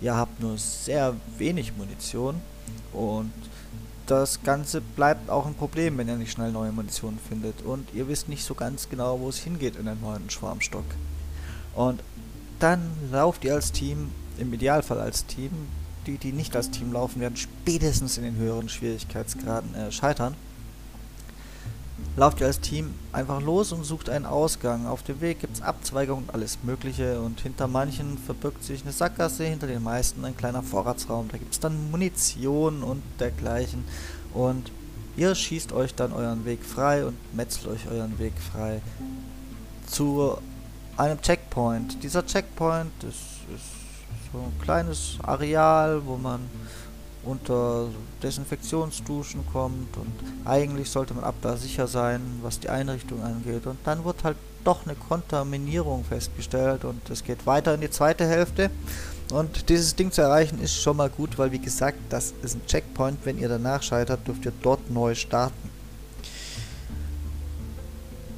Ihr 0.00 0.16
habt 0.16 0.40
nur 0.40 0.58
sehr 0.58 1.14
wenig 1.38 1.76
Munition 1.76 2.40
und 2.92 3.32
das 4.06 4.42
Ganze 4.42 4.80
bleibt 4.80 5.30
auch 5.30 5.46
ein 5.46 5.54
Problem, 5.54 5.96
wenn 5.96 6.08
ihr 6.08 6.16
nicht 6.16 6.32
schnell 6.32 6.52
neue 6.52 6.72
Munition 6.72 7.18
findet. 7.28 7.62
Und 7.62 7.88
ihr 7.94 8.08
wisst 8.08 8.28
nicht 8.28 8.44
so 8.44 8.54
ganz 8.54 8.88
genau, 8.88 9.20
wo 9.20 9.28
es 9.28 9.38
hingeht 9.38 9.76
in 9.76 9.86
den 9.86 10.00
neuen 10.00 10.28
Schwarmstock. 10.28 10.84
Und 11.74 12.02
dann 12.58 12.90
lauft 13.10 13.44
ihr 13.44 13.54
als 13.54 13.72
Team, 13.72 14.10
im 14.38 14.52
Idealfall 14.52 15.00
als 15.00 15.26
Team, 15.26 15.50
die, 16.06 16.18
die 16.18 16.32
nicht 16.32 16.56
als 16.56 16.70
Team 16.70 16.92
laufen, 16.92 17.20
werden 17.20 17.36
spätestens 17.36 18.18
in 18.18 18.24
den 18.24 18.36
höheren 18.36 18.68
Schwierigkeitsgraden 18.68 19.74
äh, 19.74 19.92
scheitern 19.92 20.34
lauft 22.16 22.40
ihr 22.40 22.46
als 22.46 22.60
Team 22.60 22.94
einfach 23.12 23.40
los 23.40 23.72
und 23.72 23.84
sucht 23.84 24.10
einen 24.10 24.26
Ausgang. 24.26 24.86
Auf 24.86 25.02
dem 25.02 25.20
Weg 25.20 25.40
gibt 25.40 25.56
es 25.56 25.62
Abzweigungen 25.62 26.24
und 26.24 26.34
alles 26.34 26.58
Mögliche 26.62 27.20
und 27.20 27.40
hinter 27.40 27.66
manchen 27.68 28.18
verbirgt 28.18 28.62
sich 28.62 28.82
eine 28.82 28.92
Sackgasse, 28.92 29.44
hinter 29.44 29.66
den 29.66 29.82
meisten 29.82 30.24
ein 30.24 30.36
kleiner 30.36 30.62
Vorratsraum. 30.62 31.28
Da 31.30 31.38
gibt 31.38 31.52
es 31.52 31.60
dann 31.60 31.90
Munition 31.90 32.82
und 32.82 33.02
dergleichen 33.18 33.84
und 34.34 34.70
ihr 35.16 35.34
schießt 35.34 35.72
euch 35.72 35.94
dann 35.94 36.12
euren 36.12 36.44
Weg 36.44 36.64
frei 36.64 37.06
und 37.06 37.16
metzelt 37.34 37.68
euch 37.68 37.88
euren 37.90 38.18
Weg 38.18 38.34
frei 38.38 38.82
zu 39.86 40.36
einem 40.96 41.20
Checkpoint. 41.20 42.02
Dieser 42.02 42.24
Checkpoint 42.26 42.92
ist, 43.04 43.16
ist 43.54 43.82
so 44.32 44.38
ein 44.38 44.62
kleines 44.62 45.18
Areal, 45.22 46.04
wo 46.04 46.16
man 46.16 46.40
unter 47.24 47.88
Desinfektionsduschen 48.22 49.44
kommt 49.52 49.96
und 49.96 50.12
eigentlich 50.44 50.90
sollte 50.90 51.14
man 51.14 51.24
abwehrsicher 51.24 51.86
sein, 51.86 52.20
was 52.42 52.60
die 52.60 52.68
Einrichtung 52.68 53.22
angeht. 53.22 53.66
Und 53.66 53.78
dann 53.84 54.04
wird 54.04 54.24
halt 54.24 54.36
doch 54.64 54.84
eine 54.86 54.94
Kontaminierung 54.94 56.04
festgestellt 56.04 56.84
und 56.84 57.08
es 57.10 57.24
geht 57.24 57.46
weiter 57.46 57.74
in 57.74 57.80
die 57.80 57.90
zweite 57.90 58.26
Hälfte. 58.26 58.70
Und 59.32 59.68
dieses 59.68 59.96
Ding 59.96 60.12
zu 60.12 60.20
erreichen 60.20 60.60
ist 60.60 60.80
schon 60.80 60.96
mal 60.96 61.08
gut, 61.08 61.38
weil 61.38 61.52
wie 61.52 61.58
gesagt, 61.58 61.98
das 62.10 62.34
ist 62.42 62.54
ein 62.54 62.66
Checkpoint. 62.66 63.18
Wenn 63.24 63.38
ihr 63.38 63.48
danach 63.48 63.82
scheitert, 63.82 64.26
dürft 64.26 64.44
ihr 64.44 64.52
dort 64.62 64.90
neu 64.90 65.14
starten. 65.14 65.71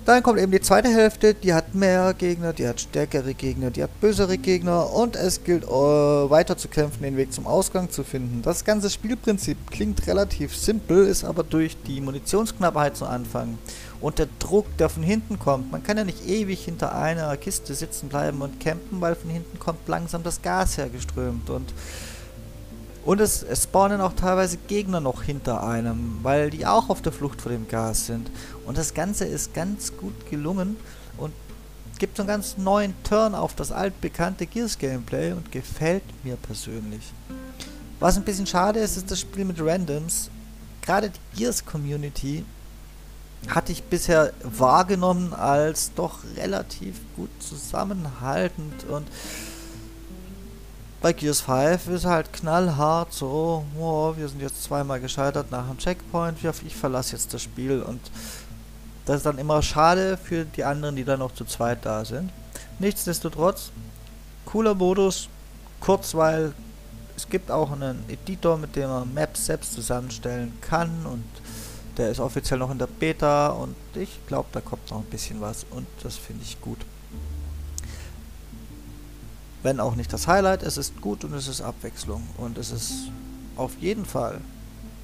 Dann 0.05 0.23
kommt 0.23 0.38
eben 0.38 0.53
die 0.53 0.61
zweite 0.61 0.88
Hälfte, 0.88 1.33
die 1.33 1.55
hat 1.55 1.75
mehr 1.75 2.12
Gegner, 2.12 2.53
die 2.53 2.69
hat 2.69 2.79
stärkere 2.79 3.33
Gegner, 3.33 3.71
die 3.71 3.83
hat 3.83 4.01
bösere 4.03 4.37
Gegner 4.37 4.93
und 4.93 5.17
es 5.17 5.45
gilt 5.45 5.64
äh, 5.64 5.67
weiter 5.67 6.59
zu 6.59 6.69
kämpfen, 6.69 7.05
den 7.05 7.17
Weg 7.17 7.33
zum 7.33 7.47
Ausgang 7.47 7.90
zu 7.90 8.05
finden. 8.05 8.43
Das 8.43 8.67
ganze 8.67 8.90
Spielprinzip 8.90 9.71
klingt 9.71 10.07
relativ 10.07 10.55
simpel, 10.55 11.07
ist 11.07 11.25
aber 11.25 11.43
durch 11.43 11.79
die 11.87 12.03
Munitionsknappheit 12.03 12.99
zu 12.99 13.07
Anfang 13.07 13.57
und 14.03 14.19
der 14.19 14.29
Druck, 14.40 14.67
der 14.77 14.90
von 14.90 15.03
hinten 15.03 15.38
kommt. 15.38 15.73
Man 15.73 15.83
kann 15.83 15.97
ja 15.97 16.05
nicht 16.05 16.29
ewig 16.29 16.62
hinter 16.62 16.95
einer 16.95 17.35
Kiste 17.38 17.75
sitzen 17.75 18.11
bleiben 18.11 18.43
und 18.43 18.61
campen, 18.61 19.01
weil 19.01 19.14
von 19.14 19.31
hinten 19.31 19.59
kommt 19.59 19.88
langsam 19.88 20.23
das 20.23 20.43
Gas 20.43 20.77
hergeströmt 20.77 21.49
und 21.49 21.73
und 23.05 23.21
es, 23.21 23.43
es, 23.43 23.64
spawnen 23.64 24.01
auch 24.01 24.14
teilweise 24.14 24.57
Gegner 24.57 25.01
noch 25.01 25.23
hinter 25.23 25.62
einem, 25.67 26.21
weil 26.23 26.51
die 26.51 26.67
auch 26.67 26.88
auf 26.88 27.03
der 27.03 27.12
Flucht 27.12 27.43
vor 27.43 27.53
dem 27.53 27.69
Gas 27.69 28.07
sind. 28.07 28.31
Und 28.64 28.79
das 28.79 28.95
Ganze 28.95 29.27
ist 29.27 29.53
ganz 29.53 29.97
gut 29.97 30.31
gelungen 30.31 30.77
und 31.19 31.33
gibt 31.99 32.17
so 32.17 32.23
einen 32.23 32.29
ganz 32.29 32.57
neuen 32.57 32.95
Turn 33.05 33.35
auf 33.35 33.55
das 33.55 33.73
altbekannte 33.73 34.47
Gears-Gameplay 34.47 35.33
und 35.33 35.53
gefällt 35.53 36.03
mir 36.25 36.37
persönlich. 36.37 37.12
Was 38.01 38.17
ein 38.17 38.25
bisschen 38.25 38.47
schade 38.47 38.81
ist, 38.81 38.97
ist 38.97 39.11
das 39.11 39.21
Spiel 39.21 39.45
mit 39.45 39.61
Randoms. 39.61 40.31
Gerade 40.83 41.11
die 41.11 41.38
Gears-Community 41.38 42.45
hatte 43.49 43.73
ich 43.73 43.83
bisher 43.85 44.33
wahrgenommen 44.43 45.35
als 45.35 45.93
doch 45.95 46.21
relativ 46.37 46.97
gut 47.17 47.31
zusammenhaltend 47.40 48.85
und 48.85 49.07
bei 51.05 51.12
Gears 51.12 51.43
5 51.43 51.88
ist 51.88 52.07
halt 52.07 52.33
knallhart 52.33 53.12
so, 53.12 53.62
oh, 53.79 54.14
wir 54.17 54.27
sind 54.27 54.40
jetzt 54.40 54.64
zweimal 54.64 55.01
gescheitert 55.01 55.51
nach 55.51 55.69
einem 55.69 55.77
Checkpoint, 55.77 56.38
ich 56.43 56.75
verlasse 56.75 57.12
jetzt 57.12 57.35
das 57.35 57.43
Spiel 57.43 57.83
und 57.83 58.01
das 59.05 59.17
ist 59.17 59.27
dann 59.27 59.37
immer 59.37 59.61
schade 59.61 60.17
für 60.17 60.47
die 60.47 60.64
anderen, 60.64 60.97
die 60.97 61.05
dann 61.05 61.19
noch 61.19 61.35
zu 61.35 61.45
zweit 61.45 61.85
da 61.85 62.07
sind. 62.07 62.31
Nichtsdestotrotz, 62.79 63.71
cooler 64.47 64.75
Modus, 64.75 65.29
Kurzweil, 65.79 66.55
es 67.19 67.29
gibt 67.29 67.51
auch 67.51 67.71
einen 67.73 68.03
Editor, 68.09 68.57
mit 68.57 68.75
dem 68.75 68.88
man 68.88 69.12
Maps 69.12 69.45
selbst 69.45 69.75
zusammenstellen 69.75 70.59
kann 70.62 71.05
und 71.05 71.27
der 71.99 72.09
ist 72.09 72.19
offiziell 72.19 72.61
noch 72.61 72.71
in 72.71 72.79
der 72.79 72.87
Beta 72.87 73.49
und 73.49 73.77
ich 73.95 74.27
glaube, 74.27 74.49
da 74.53 74.62
kommt 74.62 74.90
noch 74.90 75.01
ein 75.01 75.11
bisschen 75.11 75.43
was 75.43 75.67
und 75.71 75.87
das 76.03 76.17
finde 76.17 76.45
ich 76.45 76.59
gut. 76.62 76.79
Wenn 79.64 79.81
auch 79.81 79.96
nicht 79.96 80.12
das 80.12 80.29
Highlight, 80.29 80.62
es 80.62 80.77
ist 80.77 81.00
gut 81.00 81.24
und 81.24 81.33
es 81.33 81.48
ist 81.48 81.62
Abwechslung 81.62 82.22
und 82.37 82.59
es 82.59 82.70
ist 82.70 83.11
auf 83.57 83.72
jeden 83.81 84.05
Fall 84.05 84.42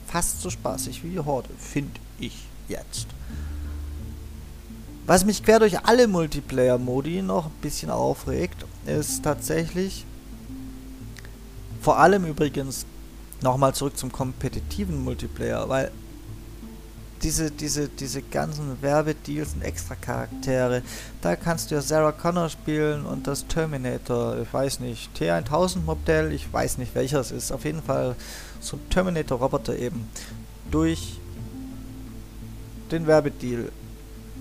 fast 0.06 0.42
so 0.42 0.50
spaßig 0.50 1.02
wie 1.02 1.10
die 1.10 1.18
Horde, 1.18 1.48
finde 1.58 1.98
ich 2.18 2.36
jetzt. 2.68 3.06
Was 5.06 5.24
mich 5.24 5.42
quer 5.42 5.60
durch 5.60 5.86
alle 5.86 6.06
Multiplayer-Modi 6.06 7.22
noch 7.22 7.46
ein 7.46 7.60
bisschen 7.62 7.90
aufregt, 7.90 8.66
ist 8.84 9.22
tatsächlich 9.24 10.04
vor 11.80 11.98
allem 11.98 12.26
übrigens 12.26 12.84
nochmal 13.40 13.74
zurück 13.74 13.96
zum 13.96 14.12
kompetitiven 14.12 15.02
Multiplayer, 15.02 15.70
weil 15.70 15.90
diese, 17.22 17.50
diese, 17.50 17.88
diese 17.88 18.22
ganzen 18.22 18.80
Werbedeals 18.80 19.54
und 19.54 19.62
extra 19.62 19.94
Charaktere, 19.94 20.82
da 21.20 21.36
kannst 21.36 21.70
du 21.70 21.74
ja 21.74 21.82
Sarah 21.82 22.12
Connor 22.12 22.48
spielen 22.48 23.04
und 23.04 23.26
das 23.26 23.46
Terminator, 23.46 24.38
ich 24.38 24.52
weiß 24.52 24.80
nicht, 24.80 25.10
T1000 25.18 25.82
Modell, 25.84 26.32
ich 26.32 26.52
weiß 26.52 26.78
nicht 26.78 26.94
welcher 26.94 27.20
es 27.20 27.30
ist, 27.30 27.52
auf 27.52 27.64
jeden 27.64 27.82
Fall 27.82 28.16
so 28.60 28.76
ein 28.76 28.90
Terminator-Roboter 28.90 29.76
eben, 29.78 30.08
durch 30.70 31.20
den 32.90 33.06
Werbedeal 33.06 33.70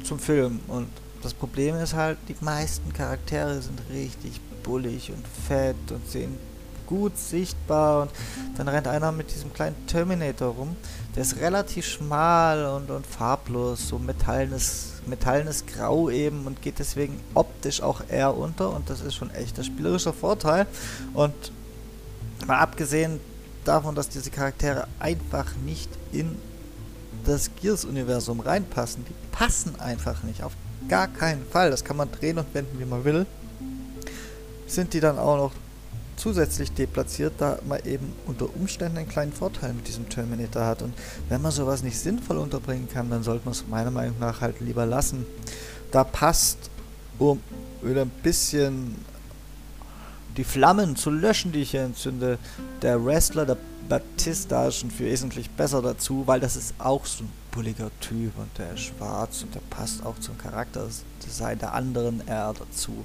zum 0.04 0.20
Film. 0.20 0.60
Und 0.68 0.88
das 1.22 1.34
Problem 1.34 1.76
ist 1.76 1.94
halt, 1.94 2.18
die 2.28 2.36
meisten 2.42 2.94
Charaktere 2.94 3.62
sind 3.62 3.80
richtig 3.92 4.40
bullig 4.64 5.12
und 5.12 5.26
fett 5.48 5.92
und 5.92 6.08
sehen 6.10 6.38
gut 6.90 7.16
sichtbar 7.18 8.02
und 8.02 8.12
dann 8.58 8.68
rennt 8.68 8.88
einer 8.88 9.12
mit 9.12 9.32
diesem 9.32 9.54
kleinen 9.54 9.76
Terminator 9.86 10.56
rum. 10.56 10.76
Der 11.16 11.22
ist 11.22 11.40
relativ 11.40 11.86
schmal 11.86 12.66
und, 12.66 12.90
und 12.90 13.06
farblos, 13.06 13.88
so 13.88 14.00
metallenes, 14.00 14.94
metallenes 15.06 15.66
Grau 15.68 16.10
eben 16.10 16.48
und 16.48 16.64
geht 16.64 16.80
deswegen 16.80 17.20
optisch 17.36 17.82
auch 17.84 18.02
eher 18.10 18.36
unter 18.36 18.72
und 18.76 18.90
das 18.90 19.02
ist 19.02 19.14
schon 19.14 19.30
echt 19.30 19.58
der 19.58 19.64
spielerische 19.64 20.14
Vorteil. 20.14 20.66
Und 21.14 21.52
mal 22.48 22.58
abgesehen 22.58 23.20
davon, 23.66 23.94
dass 23.94 24.10
diese 24.10 24.32
Charaktere 24.32 24.88
einfach 25.00 25.56
nicht 25.64 25.92
in 26.12 26.38
das 27.24 27.52
Gears-Universum 27.62 28.40
reinpassen, 28.40 29.06
die 29.06 29.14
passen 29.32 29.80
einfach 29.80 30.24
nicht, 30.24 30.42
auf 30.42 30.54
gar 30.88 31.08
keinen 31.08 31.46
Fall. 31.46 31.70
Das 31.70 31.84
kann 31.84 31.98
man 31.98 32.12
drehen 32.12 32.40
und 32.40 32.52
wenden, 32.56 32.80
wie 32.80 32.86
man 32.86 33.04
will. 33.04 33.28
Sind 34.66 34.94
die 34.94 35.00
dann 35.00 35.20
auch 35.20 35.38
noch 35.38 35.52
zusätzlich 36.20 36.72
deplatziert, 36.74 37.34
da 37.38 37.58
man 37.68 37.84
eben 37.86 38.14
unter 38.28 38.54
Umständen 38.56 38.98
einen 38.98 39.08
kleinen 39.08 39.34
Vorteil 39.34 39.74
mit 39.74 39.88
diesem 39.88 40.10
Terminator 40.10 40.66
hat. 40.66 40.82
Und 40.82 40.94
wenn 41.30 41.42
man 41.42 41.52
sowas 41.52 41.82
nicht 41.82 41.98
sinnvoll 41.98 42.38
unterbringen 42.38 42.90
kann, 42.90 43.10
dann 43.10 43.24
sollte 43.24 43.46
man 43.46 43.54
es 43.54 43.66
meiner 43.68 43.92
Meinung 43.92 44.20
nach 44.20 44.42
halt 44.42 44.60
lieber 44.60 44.86
lassen. 44.86 45.26
Da 45.92 46.04
passt, 46.04 46.70
um 47.18 47.42
wieder 47.82 48.02
ein 48.02 48.12
bisschen 48.22 48.96
die 50.38 50.44
Flammen 50.44 50.96
zu 50.96 51.10
löschen, 51.10 51.52
die 51.52 51.62
ich 51.62 51.72
hier 51.72 51.84
entzünde, 51.84 52.38
der 52.82 53.04
Wrestler, 53.04 53.46
der 53.46 53.58
Batista, 53.88 54.70
schon 54.72 54.92
für 54.92 55.06
wesentlich 55.06 55.50
besser 55.50 55.82
dazu, 55.82 56.24
weil 56.28 56.40
das 56.40 56.56
ist 56.56 56.76
auch 56.78 57.06
so 57.06 57.24
ein 57.24 57.32
bulliger 57.52 57.90
Typ 58.00 58.38
und 58.38 58.50
der 58.58 58.74
ist 58.74 58.82
schwarz 58.82 59.42
und 59.42 59.56
der 59.56 59.62
passt 59.70 60.06
auch 60.06 60.20
zum 60.20 60.38
Charakterdesign 60.38 61.58
der 61.60 61.74
anderen 61.74 62.22
eher 62.28 62.54
dazu. 62.54 63.04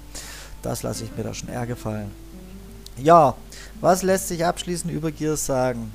Das 0.62 0.82
lasse 0.82 1.04
ich 1.04 1.16
mir 1.16 1.24
da 1.24 1.32
schon 1.32 1.48
eher 1.48 1.66
gefallen. 1.66 2.23
Ja, 2.96 3.34
was 3.80 4.02
lässt 4.02 4.28
sich 4.28 4.44
abschließend 4.44 4.92
über 4.92 5.10
Gears 5.10 5.46
sagen? 5.46 5.92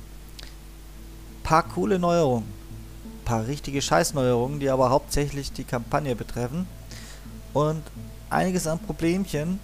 Paar 1.42 1.62
coole 1.62 1.98
Neuerungen. 1.98 2.48
Paar 3.24 3.46
richtige 3.46 3.80
Scheißneuerungen, 3.80 4.60
die 4.60 4.68
aber 4.68 4.90
hauptsächlich 4.90 5.52
die 5.52 5.64
Kampagne 5.64 6.14
betreffen. 6.14 6.66
Und 7.54 7.82
einiges 8.28 8.66
an 8.66 8.78
Problemchen, 8.78 9.58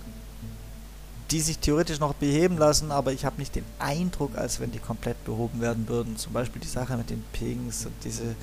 die 1.31 1.41
sich 1.41 1.59
theoretisch 1.59 1.99
noch 1.99 2.15
beheben 2.15 2.57
lassen, 2.57 2.91
aber 2.91 3.13
ich 3.13 3.25
habe 3.25 3.39
nicht 3.39 3.55
den 3.55 3.65
Eindruck, 3.79 4.37
als 4.37 4.61
wenn 4.61 4.73
die 4.73 4.79
komplett 4.79 5.23
behoben 5.25 5.61
werden 5.61 5.89
würden. 5.89 6.17
Zum 6.17 6.33
Beispiel 6.33 6.63
die 6.63 6.69
Sache 6.69 6.97
mit 6.97 7.11
den 7.11 7.23
Pings 7.33 7.85
und 7.85 7.95
diese 8.05 8.35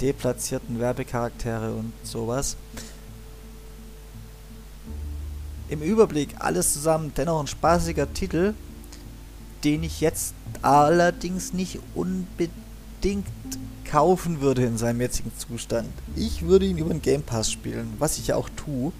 deplatzierten 0.00 0.80
Werbecharaktere 0.80 1.72
und 1.72 1.92
sowas 2.02 2.56
im 5.68 5.82
Überblick 5.82 6.36
alles 6.38 6.72
zusammen 6.72 7.12
dennoch 7.16 7.40
ein 7.40 7.46
spaßiger 7.46 8.12
Titel, 8.12 8.54
den 9.64 9.82
ich 9.82 10.00
jetzt 10.00 10.34
allerdings 10.62 11.52
nicht 11.52 11.80
unbedingt 11.94 13.26
kaufen 13.90 14.40
würde 14.40 14.64
in 14.64 14.76
seinem 14.76 15.00
jetzigen 15.00 15.32
Zustand. 15.36 15.88
Ich 16.16 16.42
würde 16.42 16.66
ihn 16.66 16.78
über 16.78 16.90
den 16.90 17.02
Game 17.02 17.22
Pass 17.22 17.50
spielen, 17.50 17.94
was 17.98 18.18
ich 18.18 18.28
ja 18.28 18.36
auch 18.36 18.48
tue. 18.56 18.92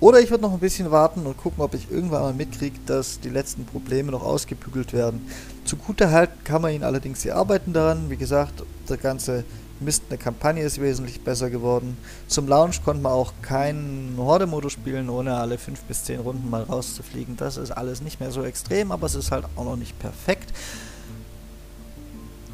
Oder 0.00 0.20
ich 0.20 0.30
würde 0.30 0.42
noch 0.42 0.54
ein 0.54 0.60
bisschen 0.60 0.90
warten 0.90 1.26
und 1.26 1.36
gucken, 1.36 1.62
ob 1.62 1.74
ich 1.74 1.90
irgendwann 1.90 2.22
mal 2.22 2.32
mitkriege, 2.32 2.78
dass 2.86 3.20
die 3.20 3.28
letzten 3.28 3.66
Probleme 3.66 4.10
noch 4.10 4.22
ausgebügelt 4.22 4.94
werden. 4.94 5.26
Zu 5.66 5.76
guter 5.76 6.10
halten 6.10 6.42
kann 6.42 6.62
man 6.62 6.72
ihn 6.72 6.84
allerdings, 6.84 7.20
sie 7.20 7.32
arbeiten 7.32 7.74
daran. 7.74 8.08
Wie 8.08 8.16
gesagt, 8.16 8.62
der 8.88 8.96
ganze 8.96 9.44
Mist, 9.80 10.04
eine 10.08 10.18
Kampagne 10.18 10.62
ist 10.62 10.80
wesentlich 10.80 11.22
besser 11.22 11.50
geworden. 11.50 11.96
Zum 12.28 12.46
Launch 12.46 12.84
konnte 12.84 13.02
man 13.02 13.12
auch 13.12 13.32
keinen 13.42 14.14
Horde-Modus 14.18 14.72
spielen, 14.72 15.08
ohne 15.08 15.36
alle 15.36 15.58
5 15.58 15.80
bis 15.82 16.04
10 16.04 16.20
Runden 16.20 16.50
mal 16.50 16.62
rauszufliegen. 16.62 17.36
Das 17.36 17.56
ist 17.56 17.70
alles 17.70 18.02
nicht 18.02 18.20
mehr 18.20 18.30
so 18.30 18.44
extrem, 18.44 18.92
aber 18.92 19.06
es 19.06 19.14
ist 19.14 19.30
halt 19.30 19.46
auch 19.56 19.64
noch 19.64 19.76
nicht 19.76 19.98
perfekt. 19.98 20.52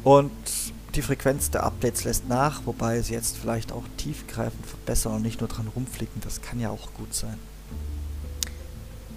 Und 0.03 0.31
die 0.95 1.01
Frequenz 1.01 1.51
der 1.51 1.63
Updates 1.63 2.05
lässt 2.05 2.27
nach, 2.27 2.61
wobei 2.65 3.01
sie 3.01 3.13
jetzt 3.13 3.37
vielleicht 3.37 3.71
auch 3.71 3.83
tiefgreifend 3.97 4.65
verbessern 4.65 5.15
und 5.15 5.21
nicht 5.21 5.41
nur 5.41 5.49
dran 5.49 5.67
rumflicken. 5.75 6.21
Das 6.21 6.41
kann 6.41 6.59
ja 6.59 6.69
auch 6.69 6.93
gut 6.93 7.13
sein. 7.13 7.37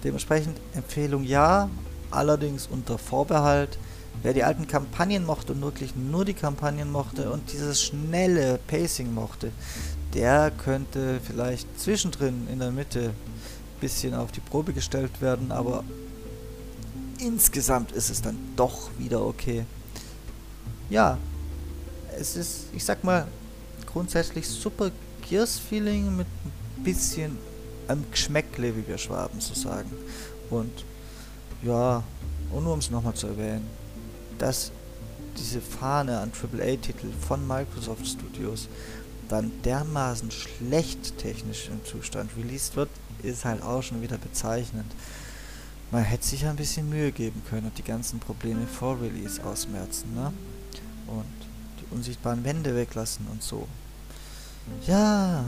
Dementsprechend 0.03 0.59
Empfehlung 0.73 1.23
ja, 1.23 1.69
allerdings 2.11 2.67
unter 2.67 2.97
Vorbehalt. 2.97 3.79
Wer 4.23 4.33
die 4.33 4.43
alten 4.43 4.67
Kampagnen 4.67 5.25
mochte 5.25 5.53
und 5.53 5.61
wirklich 5.61 5.95
nur 5.95 6.25
die 6.25 6.33
Kampagnen 6.33 6.91
mochte 6.91 7.31
und 7.31 7.51
dieses 7.51 7.81
schnelle 7.81 8.59
Pacing 8.67 9.13
mochte, 9.13 9.51
der 10.13 10.51
könnte 10.51 11.19
vielleicht 11.23 11.67
zwischendrin 11.79 12.47
in 12.51 12.59
der 12.59 12.71
Mitte 12.71 13.09
ein 13.09 13.79
bisschen 13.79 14.13
auf 14.13 14.31
die 14.31 14.41
Probe 14.41 14.73
gestellt 14.73 15.21
werden, 15.21 15.51
aber 15.51 15.83
insgesamt 17.19 17.91
ist 17.93 18.09
es 18.09 18.21
dann 18.21 18.37
doch 18.55 18.91
wieder 18.97 19.25
okay. 19.25 19.65
Ja, 20.89 21.17
es 22.17 22.35
ist, 22.35 22.65
ich 22.73 22.83
sag 22.83 23.03
mal, 23.03 23.27
grundsätzlich 23.91 24.47
super 24.47 24.91
Gears-Feeling 25.27 26.17
mit 26.17 26.27
ein 26.27 26.83
bisschen 26.83 27.37
einem 27.87 28.05
Geschmäckle, 28.11 28.75
wie 28.75 28.87
wir 28.87 28.97
Schwaben 28.97 29.39
so 29.39 29.53
sagen. 29.53 29.91
Und 30.49 30.85
ja, 31.63 32.03
und 32.51 32.63
nur 32.63 32.73
um 32.73 32.79
es 32.79 32.89
nochmal 32.89 33.13
zu 33.13 33.27
erwähnen, 33.27 33.65
dass 34.41 34.71
diese 35.37 35.61
Fahne 35.61 36.19
an 36.19 36.31
AAA-Titel 36.31 37.11
von 37.27 37.47
Microsoft 37.47 38.07
Studios 38.07 38.67
dann 39.29 39.51
dermaßen 39.63 40.31
schlecht 40.31 41.17
technisch 41.19 41.69
im 41.69 41.85
Zustand 41.85 42.31
released 42.35 42.75
wird, 42.75 42.89
ist 43.23 43.45
halt 43.45 43.61
auch 43.61 43.81
schon 43.81 44.01
wieder 44.01 44.17
bezeichnend. 44.17 44.91
Man 45.91 46.03
hätte 46.03 46.25
sich 46.25 46.45
ein 46.45 46.55
bisschen 46.55 46.89
Mühe 46.89 47.11
geben 47.11 47.41
können 47.49 47.67
und 47.67 47.77
die 47.77 47.83
ganzen 47.83 48.19
Probleme 48.19 48.65
vor 48.65 48.99
Release 48.99 49.41
ausmerzen, 49.43 50.13
ne? 50.15 50.33
Und 51.07 51.25
die 51.79 51.93
unsichtbaren 51.93 52.43
Wände 52.43 52.75
weglassen 52.75 53.27
und 53.31 53.43
so. 53.43 53.67
Ja, 54.87 55.43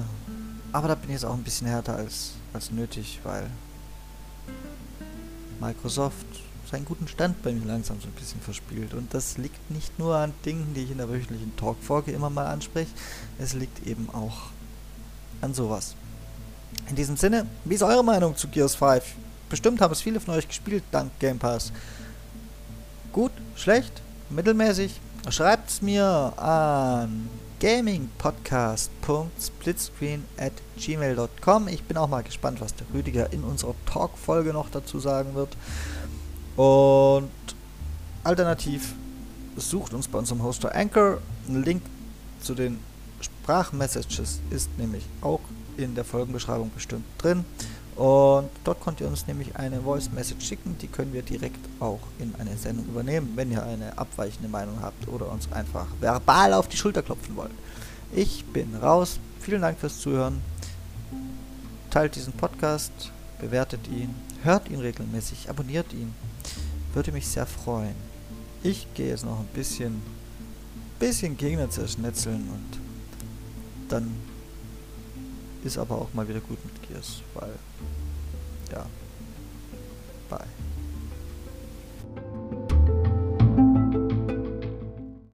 aber 0.71 0.87
da 0.89 0.95
bin 0.95 1.09
ich 1.09 1.15
jetzt 1.15 1.25
auch 1.25 1.33
ein 1.33 1.43
bisschen 1.43 1.67
härter 1.67 1.95
als, 1.95 2.33
als 2.53 2.71
nötig, 2.71 3.19
weil 3.23 3.49
Microsoft 5.59 6.25
seinen 6.73 6.85
guten 6.85 7.07
Stand 7.07 7.43
bei 7.43 7.53
mir 7.53 7.65
langsam 7.65 8.01
so 8.01 8.07
ein 8.07 8.13
bisschen 8.13 8.41
verspielt. 8.41 8.95
Und 8.95 9.13
das 9.13 9.37
liegt 9.37 9.69
nicht 9.69 9.99
nur 9.99 10.15
an 10.15 10.33
Dingen, 10.43 10.73
die 10.75 10.81
ich 10.81 10.91
in 10.91 10.97
der 10.97 11.07
wöchentlichen 11.07 11.55
Talkfolge 11.55 12.11
immer 12.11 12.31
mal 12.31 12.47
anspreche, 12.47 12.89
es 13.37 13.53
liegt 13.53 13.85
eben 13.85 14.09
auch 14.11 14.49
an 15.41 15.53
sowas. 15.53 15.93
In 16.89 16.95
diesem 16.95 17.15
Sinne, 17.15 17.45
wie 17.63 17.75
ist 17.75 17.83
eure 17.83 18.03
Meinung 18.03 18.35
zu 18.35 18.47
Gears 18.47 18.73
5? 18.73 19.03
Bestimmt 19.49 19.81
haben 19.81 19.93
es 19.93 20.01
viele 20.01 20.19
von 20.19 20.33
euch 20.33 20.47
gespielt 20.47 20.83
dank 20.91 21.11
Game 21.19 21.37
Pass. 21.37 21.71
Gut, 23.11 23.31
schlecht, 23.55 24.01
mittelmäßig? 24.31 24.99
Schreibt 25.29 25.69
es 25.69 25.83
mir 25.83 26.33
an 26.37 27.29
gamingpodcast.splitscreen 27.59 30.23
at 30.37 30.53
gmail.com. 30.75 31.67
Ich 31.67 31.83
bin 31.83 31.97
auch 31.97 32.09
mal 32.09 32.23
gespannt, 32.23 32.61
was 32.61 32.73
der 32.75 32.87
Rüdiger 32.93 33.31
in 33.31 33.43
unserer 33.43 33.75
Talk-Folge 33.85 34.51
noch 34.51 34.71
dazu 34.71 34.99
sagen 34.99 35.35
wird. 35.35 35.55
Und 36.55 37.29
alternativ 38.23 38.93
sucht 39.55 39.93
uns 39.93 40.07
bei 40.07 40.19
unserem 40.19 40.43
Hoster 40.43 40.73
Anchor. 40.75 41.19
Ein 41.47 41.63
Link 41.63 41.81
zu 42.41 42.53
den 42.53 42.79
Sprachmessages 43.21 44.39
ist 44.49 44.69
nämlich 44.77 45.03
auch 45.21 45.41
in 45.77 45.95
der 45.95 46.03
Folgenbeschreibung 46.03 46.71
bestimmt 46.73 47.05
drin. 47.17 47.45
Und 47.95 48.49
dort 48.63 48.81
könnt 48.81 49.01
ihr 49.01 49.07
uns 49.07 49.27
nämlich 49.27 49.55
eine 49.55 49.81
Voice 49.81 50.11
Message 50.11 50.45
schicken, 50.45 50.75
die 50.81 50.87
können 50.87 51.13
wir 51.13 51.21
direkt 51.21 51.59
auch 51.79 51.99
in 52.17 52.33
eine 52.39 52.57
Sendung 52.57 52.85
übernehmen, 52.87 53.33
wenn 53.35 53.51
ihr 53.51 53.63
eine 53.63 53.95
abweichende 53.97 54.49
Meinung 54.49 54.81
habt 54.81 55.07
oder 55.07 55.31
uns 55.31 55.51
einfach 55.51 55.85
verbal 55.99 56.53
auf 56.53 56.67
die 56.67 56.77
Schulter 56.77 57.03
klopfen 57.03 57.35
wollt. 57.35 57.51
Ich 58.11 58.45
bin 58.45 58.75
raus. 58.75 59.19
Vielen 59.39 59.61
Dank 59.61 59.77
fürs 59.79 59.99
Zuhören. 59.99 60.41
Teilt 61.91 62.15
diesen 62.15 62.33
Podcast, 62.33 62.91
bewertet 63.43 63.87
ihn, 63.89 64.15
hört 64.43 64.69
ihn 64.69 64.79
regelmäßig, 64.79 65.49
abonniert 65.49 65.91
ihn. 65.91 66.13
Würde 66.93 67.11
mich 67.11 67.27
sehr 67.27 67.45
freuen. 67.45 67.95
Ich 68.63 68.87
gehe 68.93 69.09
jetzt 69.09 69.25
noch 69.25 69.39
ein 69.39 69.49
bisschen, 69.53 70.01
bisschen 70.97 71.35
Gegner 71.35 71.69
zerschnetzeln 71.69 72.47
und 72.47 72.79
dann 73.89 74.15
ist 75.65 75.77
aber 75.77 75.95
auch 75.95 76.13
mal 76.13 76.27
wieder 76.27 76.39
gut 76.39 76.57
mit 76.63 76.87
Gears, 76.87 77.21
weil 77.33 77.51
ja, 78.71 78.85